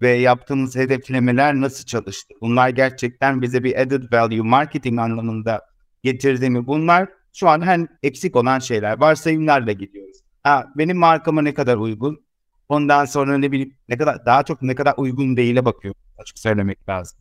[0.02, 2.34] ve yaptığımız hedeflemeler nasıl çalıştı?
[2.40, 5.60] Bunlar gerçekten bize bir added value marketing anlamında
[6.02, 6.66] getirdi mi?
[6.66, 9.00] Bunlar şu an en eksik olan şeyler.
[9.00, 10.16] Varsayımlarla gidiyoruz.
[10.42, 12.24] Ha, benim markama ne kadar uygun?
[12.68, 16.00] Ondan sonra ne bileyim ne kadar daha çok ne kadar uygun değile bakıyorum.
[16.18, 17.18] Açık söylemek lazım.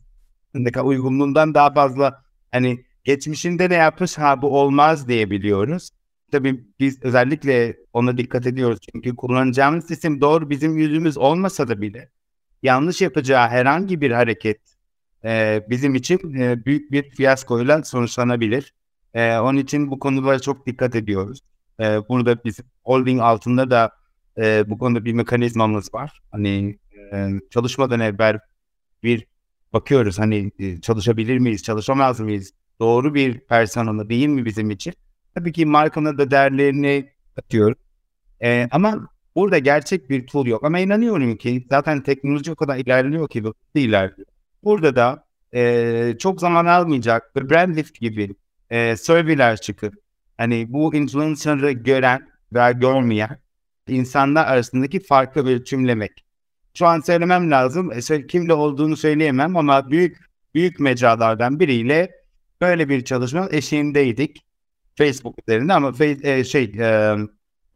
[0.54, 5.90] Ne kadar uygunluğundan daha fazla hani geçmişinde ne yapmış ha bu olmaz diyebiliyoruz.
[6.32, 8.78] Tabii biz özellikle ona dikkat ediyoruz.
[8.92, 12.10] Çünkü kullanacağımız isim doğru bizim yüzümüz olmasa da bile
[12.62, 14.60] yanlış yapacağı herhangi bir hareket
[15.24, 18.74] e, bizim için e, büyük bir fiyaskoyla sonuçlanabilir.
[19.14, 21.40] E, onun için bu konulara çok dikkat ediyoruz.
[21.80, 23.90] E, burada bizim holding altında da
[24.38, 26.22] e, bu konuda bir mekanizmamız var.
[26.30, 26.78] Hani
[27.12, 28.38] e, çalışmadan evvel
[29.02, 29.26] bir
[29.72, 32.52] bakıyoruz hani e, çalışabilir miyiz, çalışamaz mıyız?
[32.80, 34.94] Doğru bir personel değil mi bizim için?
[35.34, 37.74] Tabii ki markanın da değerlerini atıyor.
[38.42, 40.64] E, ama burada gerçek bir tool yok.
[40.64, 43.42] Ama inanıyorum ki zaten teknoloji o kadar ilerliyor ki
[43.74, 44.26] ilerliyor.
[44.64, 48.34] Burada da e, çok zaman almayacak bir brand lift gibi
[48.72, 49.94] e, surveyler çıkıp
[50.38, 53.38] hani bu influencer'ı gören veya görmeyen
[53.88, 56.24] insanlar arasındaki farkı ölçümlemek.
[56.74, 57.92] Şu an söylemem lazım.
[57.92, 60.16] E, kimle olduğunu söyleyemem ama büyük
[60.54, 62.10] büyük mecralardan biriyle
[62.60, 64.46] böyle bir çalışma eşiğindeydik.
[64.98, 67.16] Facebook üzerinde ama e, şey e,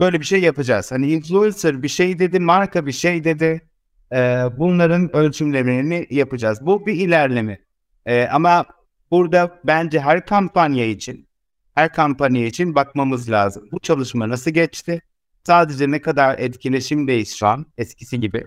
[0.00, 0.92] böyle bir şey yapacağız.
[0.92, 3.68] Hani influencer bir şey dedi, marka bir şey dedi.
[4.12, 4.16] E,
[4.58, 6.58] bunların ölçümlemelerini yapacağız.
[6.66, 7.58] Bu bir ilerleme.
[8.06, 8.64] E, ama
[9.10, 11.26] burada bence her kampanya için
[11.74, 13.68] her kampanya için bakmamız lazım.
[13.72, 15.00] Bu çalışma nasıl geçti?
[15.44, 18.44] Sadece ne kadar etkileşimdeyiz şu an eskisi gibi.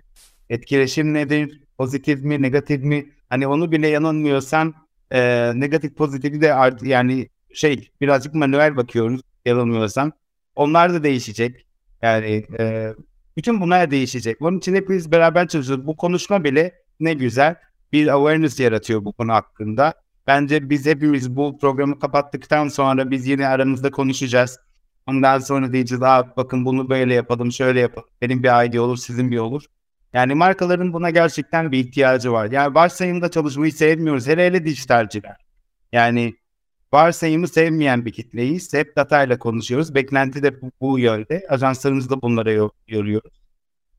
[0.50, 1.64] Etkileşim nedir?
[1.78, 3.10] Pozitif mi, negatif mi?
[3.30, 4.74] Hani onu bile yanılmıyorsan
[5.12, 10.12] e, negatif pozitifi de art, yani şey birazcık manuel bakıyoruz yanılmıyorsam.
[10.56, 11.66] Onlar da değişecek.
[12.02, 12.94] Yani e,
[13.38, 14.42] bütün bunlar değişecek.
[14.42, 15.88] Onun için hepimiz beraber çalışıyoruz.
[15.88, 17.56] Bu konuşma bile ne güzel
[17.94, 19.94] bir awareness yaratıyor bu konu hakkında.
[20.30, 24.60] Bence biz hepimiz bu programı kapattıktan sonra biz yine aramızda konuşacağız.
[25.08, 28.10] Ondan sonra diyeceğiz Aa, bakın bunu böyle yapalım şöyle yapalım.
[28.22, 29.64] Benim bir idea olur sizin bir olur.
[30.14, 32.52] Yani markaların buna gerçekten bir ihtiyacı var.
[32.52, 34.28] Yani varsayımda çalışmayı sevmiyoruz.
[34.28, 35.36] Hele hele dijitalciler.
[35.92, 36.36] Yani
[36.94, 38.74] varsayımı sevmeyen bir kitleyiz.
[38.74, 39.96] Hep datayla konuşuyoruz.
[39.96, 41.46] Beklenti de bu, bu yönde.
[41.50, 42.52] Ajanslarımız da bunlara
[42.88, 43.42] yoruyoruz.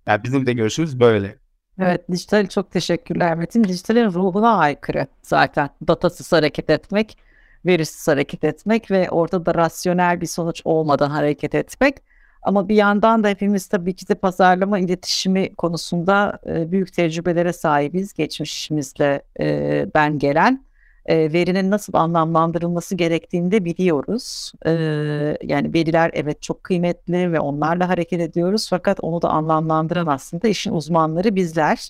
[0.07, 1.39] Yani bizim de görüşümüz böyle.
[1.81, 3.65] Evet, dijital çok teşekkürler Metin.
[3.65, 5.71] Dijitalin ruhuna aykırı zaten.
[5.89, 7.19] Datasız hareket etmek,
[7.67, 11.97] verisiz hareket etmek ve ortada rasyonel bir sonuç olmadan hareket etmek.
[12.43, 18.15] Ama bir yandan da hepimiz tabii ki de pazarlama iletişimi konusunda büyük tecrübelere sahibiz.
[18.15, 20.65] Geçmişimizde e, ben gelen
[21.11, 24.53] e, verinin nasıl anlamlandırılması gerektiğini de biliyoruz.
[24.67, 24.71] E,
[25.43, 30.73] yani veriler evet çok kıymetli ve onlarla hareket ediyoruz fakat onu da anlamlandıran aslında işin
[30.73, 31.89] uzmanları bizler.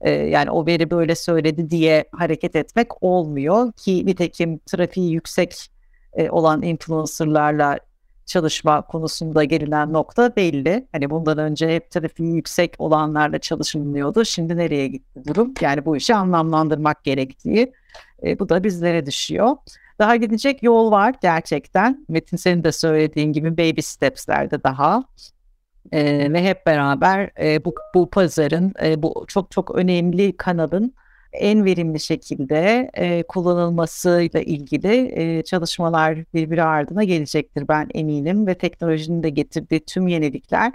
[0.00, 5.54] E, yani o veri böyle söyledi diye hareket etmek olmuyor ki nitekim trafiği yüksek
[6.12, 7.78] e, olan influencerlarla
[8.26, 10.86] çalışma konusunda gelinen nokta belli.
[10.92, 14.24] Hani bundan önce hep trafiği yüksek olanlarla çalışılmıyordu.
[14.24, 15.54] Şimdi nereye gitti durum?
[15.60, 17.72] Yani bu işi anlamlandırmak gerektiği
[18.24, 19.56] e, bu da bizlere düşüyor.
[19.98, 22.06] Daha gidecek yol var gerçekten.
[22.08, 25.04] Metin senin de söylediğin gibi baby steps'lerde daha.
[25.92, 30.94] E, ve hep beraber e, bu, bu pazarın, e, bu çok çok önemli kanalın
[31.32, 39.22] en verimli şekilde e, kullanılmasıyla ilgili e, çalışmalar birbiri ardına gelecektir ben eminim ve teknolojinin
[39.22, 40.72] de getirdiği tüm yenilikler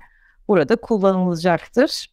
[0.48, 2.08] burada kullanılacaktır.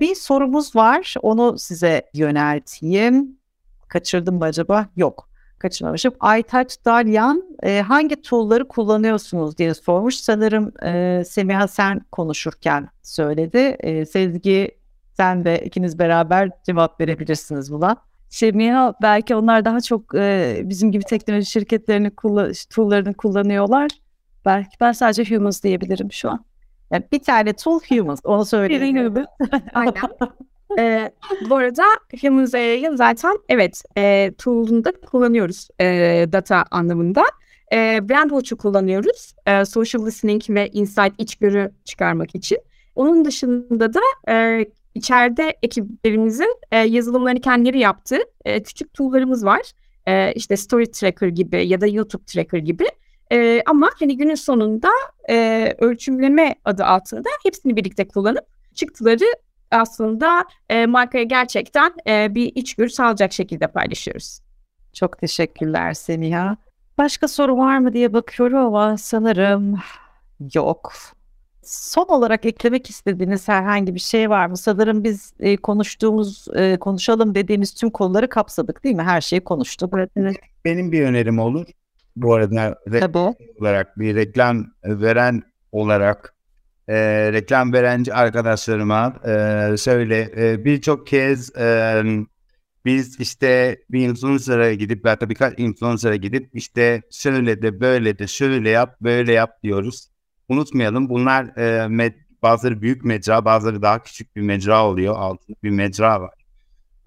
[0.00, 3.41] Bir sorumuz var, onu size yönelteyim.
[3.92, 4.86] Kaçırdım mı acaba?
[4.96, 5.28] Yok.
[5.58, 6.14] Kaçırmamışım.
[6.20, 10.14] Aytaç Dalyan e, hangi tool'ları kullanıyorsunuz diye sormuş.
[10.14, 13.58] Sanırım e, Semiha sen konuşurken söyledi.
[13.58, 14.70] E, Sezgi
[15.16, 17.96] sen de ikiniz beraber cevap verebilirsiniz buna.
[18.28, 23.90] Semiha belki onlar daha çok e, bizim gibi teknoloji şirketlerini kullan tool'larını kullanıyorlar.
[24.44, 26.44] Belki ben sadece Humans diyebilirim şu an.
[26.90, 28.82] Yani bir tane tool Humans onu söyleyeyim.
[29.74, 29.92] Aynen.
[30.78, 31.12] Ee,
[31.50, 31.84] bu arada
[32.20, 35.86] Humans AI'yı zaten evet e, tool'unda kullanıyoruz e,
[36.32, 37.24] data anlamında.
[37.72, 39.34] E, Brandwatch'u kullanıyoruz.
[39.46, 42.58] E, social listening ve insight içgörü çıkarmak için.
[42.94, 49.62] Onun dışında da e, içeride ekiplerimizin e, yazılımlarını kendileri yaptığı e, küçük tool'larımız var.
[50.06, 52.84] E, işte Story Tracker gibi ya da YouTube Tracker gibi
[53.32, 54.90] E, ama hani günün sonunda
[55.30, 58.44] e, ölçümleme adı altında hepsini birlikte kullanıp
[58.74, 59.24] çıktıları
[59.72, 64.40] aslında e, markaya gerçekten e, bir içgörü sağlayacak şekilde paylaşıyoruz.
[64.92, 66.56] Çok teşekkürler Semiha.
[66.98, 69.78] Başka soru var mı diye bakıyorum ama sanırım
[70.54, 70.92] yok.
[71.62, 74.56] Son olarak eklemek istediğiniz herhangi bir şey var mı?
[74.56, 79.02] Sanırım biz e, konuştuğumuz, e, konuşalım dediğimiz tüm konuları kapsadık değil mi?
[79.02, 79.94] Her şeyi konuştuk.
[80.16, 81.66] Evet, Benim bir önerim olur.
[82.16, 83.34] Bu arada Tabii.
[83.60, 85.42] olarak bir reklam veren
[85.72, 86.34] olarak
[86.92, 92.02] e, reklam verenci arkadaşlarıma e, şöyle e, birçok kez e,
[92.84, 98.70] biz işte bir influencer'a gidip hatta birkaç influencer'a gidip işte şöyle de böyle de şöyle
[98.70, 100.08] yap böyle yap diyoruz.
[100.48, 102.12] Unutmayalım bunlar e, med,
[102.42, 106.34] bazıları büyük mecra bazıları daha küçük bir mecra oluyor altında bir mecra var.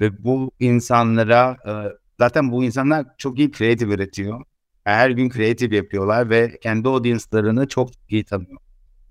[0.01, 1.71] Ve bu insanlara e,
[2.19, 4.41] zaten bu insanlar çok iyi kreatif üretiyor.
[4.83, 8.64] Her gün kreatif yapıyorlar ve kendi audience'larını çok iyi tanıyor.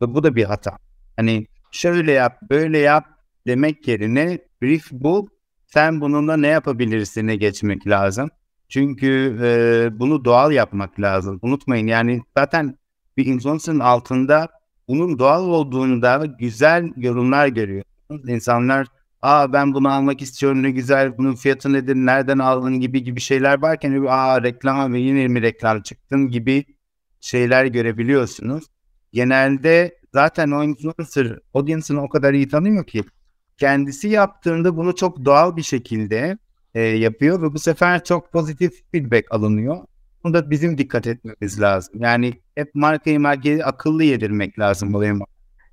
[0.04, 0.78] Ve bu da bir hata.
[1.16, 3.04] Hani şöyle yap böyle yap
[3.46, 5.26] demek yerine brief bul
[5.66, 8.30] sen bununla ne yapabilirsin'e geçmek lazım.
[8.68, 11.38] Çünkü e, bunu doğal yapmak lazım.
[11.42, 12.78] Unutmayın yani zaten
[13.16, 14.48] bir influencer'ın altında
[14.88, 17.84] bunun doğal olduğunu da güzel yorumlar görüyor.
[18.26, 18.86] İnsanlar
[19.22, 23.62] aa ben bunu almak istiyorum ne güzel bunun fiyatı nedir nereden aldın gibi gibi şeyler
[23.62, 26.64] varken aa reklam ve yine mi reklam çıktın gibi
[27.20, 28.64] şeyler görebiliyorsunuz.
[29.14, 33.04] Genelde zaten o influencer audience'ını o kadar iyi tanıyor ki
[33.58, 36.38] kendisi yaptığında bunu çok doğal bir şekilde
[36.74, 39.76] e, yapıyor ve bu sefer çok pozitif feedback alınıyor.
[40.24, 41.94] Bunda bizim dikkat etmemiz lazım.
[42.02, 45.20] Yani hep markayı markayı akıllı yedirmek lazım olayım.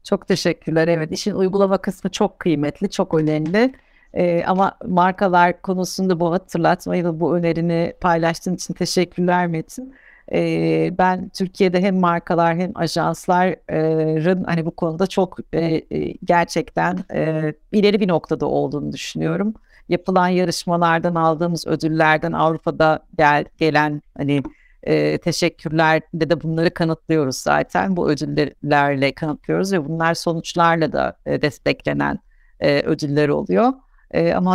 [0.04, 0.88] Çok teşekkürler.
[0.88, 3.74] Evet işin uygulama kısmı çok kıymetli, çok önemli.
[4.14, 9.94] Ee, ama markalar konusunda bu hatırlatmayı ve bu önerini paylaştığın için teşekkürler Metin.
[10.34, 15.82] Ee, ben Türkiye'de hem markalar hem ajansların hani bu konuda çok e,
[16.24, 19.54] gerçekten e, ileri bir noktada olduğunu düşünüyorum.
[19.90, 24.44] Yapılan yarışmalardan aldığımız ödüllerden Avrupa'da gel, gelen hani
[24.84, 27.96] e, teşekkürlerle de bunları kanıtlıyoruz zaten.
[27.96, 32.20] Bu ödüllerle kanıtlıyoruz ve bunlar sonuçlarla da e, desteklenen
[32.60, 33.74] e, ödüller oluyor.
[34.12, 34.52] E, ama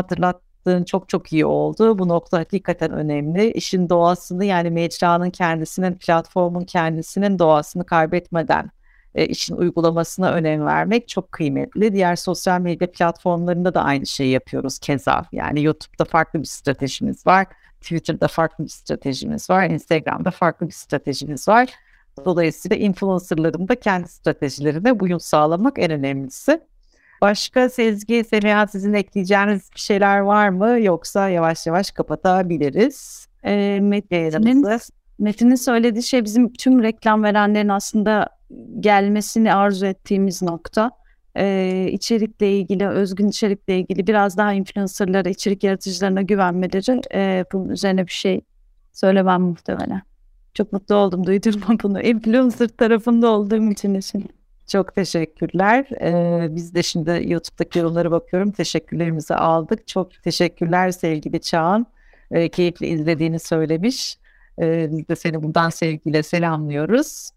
[0.66, 1.98] hatırlattığın çok çok iyi oldu.
[1.98, 3.52] Bu nokta hakikaten önemli.
[3.52, 8.70] İşin doğasını yani mecranın kendisinin, platformun kendisinin doğasını kaybetmeden
[9.14, 11.92] e, işin uygulamasına önem vermek çok kıymetli.
[11.92, 15.24] Diğer sosyal medya platformlarında da aynı şeyi yapıyoruz keza.
[15.32, 17.46] Yani YouTube'da farklı bir stratejimiz var.
[17.80, 19.70] Twitter'da farklı bir stratejimiz var.
[19.70, 21.68] Instagram'da farklı bir stratejimiz var.
[22.24, 26.60] Dolayısıyla influencerların da kendi stratejilerine uyum sağlamak en önemlisi.
[27.20, 30.80] Başka Sezgi, Semiha sizin ekleyeceğiniz bir şeyler var mı?
[30.80, 33.26] Yoksa yavaş yavaş kapatabiliriz.
[33.44, 34.66] E, Metin'in,
[35.18, 38.28] Metin'in söylediği şey bizim tüm reklam verenlerin aslında
[38.80, 40.90] gelmesini arzu ettiğimiz nokta.
[41.38, 48.06] Ee, içerikle ilgili, özgün içerikle ilgili biraz daha influencerlara, içerik yaratıcılarına güvenmeleri e, bunun üzerine
[48.06, 48.40] bir şey
[48.92, 50.02] söylemem muhtemelen.
[50.54, 52.02] Çok mutlu oldum duydurma bunu.
[52.02, 54.30] Influencer tarafında olduğum için için.
[54.66, 55.86] Çok teşekkürler.
[56.00, 58.50] Ee, biz de şimdi YouTube'daki yorumlara bakıyorum.
[58.50, 59.88] Teşekkürlerimizi aldık.
[59.88, 61.86] Çok teşekkürler sevgili Çağan.
[62.30, 64.18] Ee, keyifli izlediğini söylemiş.
[64.60, 67.30] Ee, biz de seni buradan sevgiyle selamlıyoruz.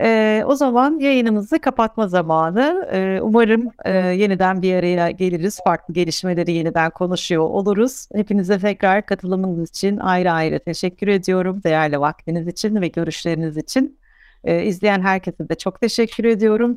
[0.00, 2.88] Ee, o zaman yayınımızı kapatma zamanı.
[2.92, 5.58] Ee, umarım e, yeniden bir araya geliriz.
[5.64, 8.08] Farklı gelişmeleri yeniden konuşuyor oluruz.
[8.14, 11.62] Hepinize tekrar katılımınız için ayrı ayrı teşekkür ediyorum.
[11.64, 13.98] Değerli vaktiniz için ve görüşleriniz için.
[14.44, 16.76] Ee, izleyen herkese de çok teşekkür ediyorum.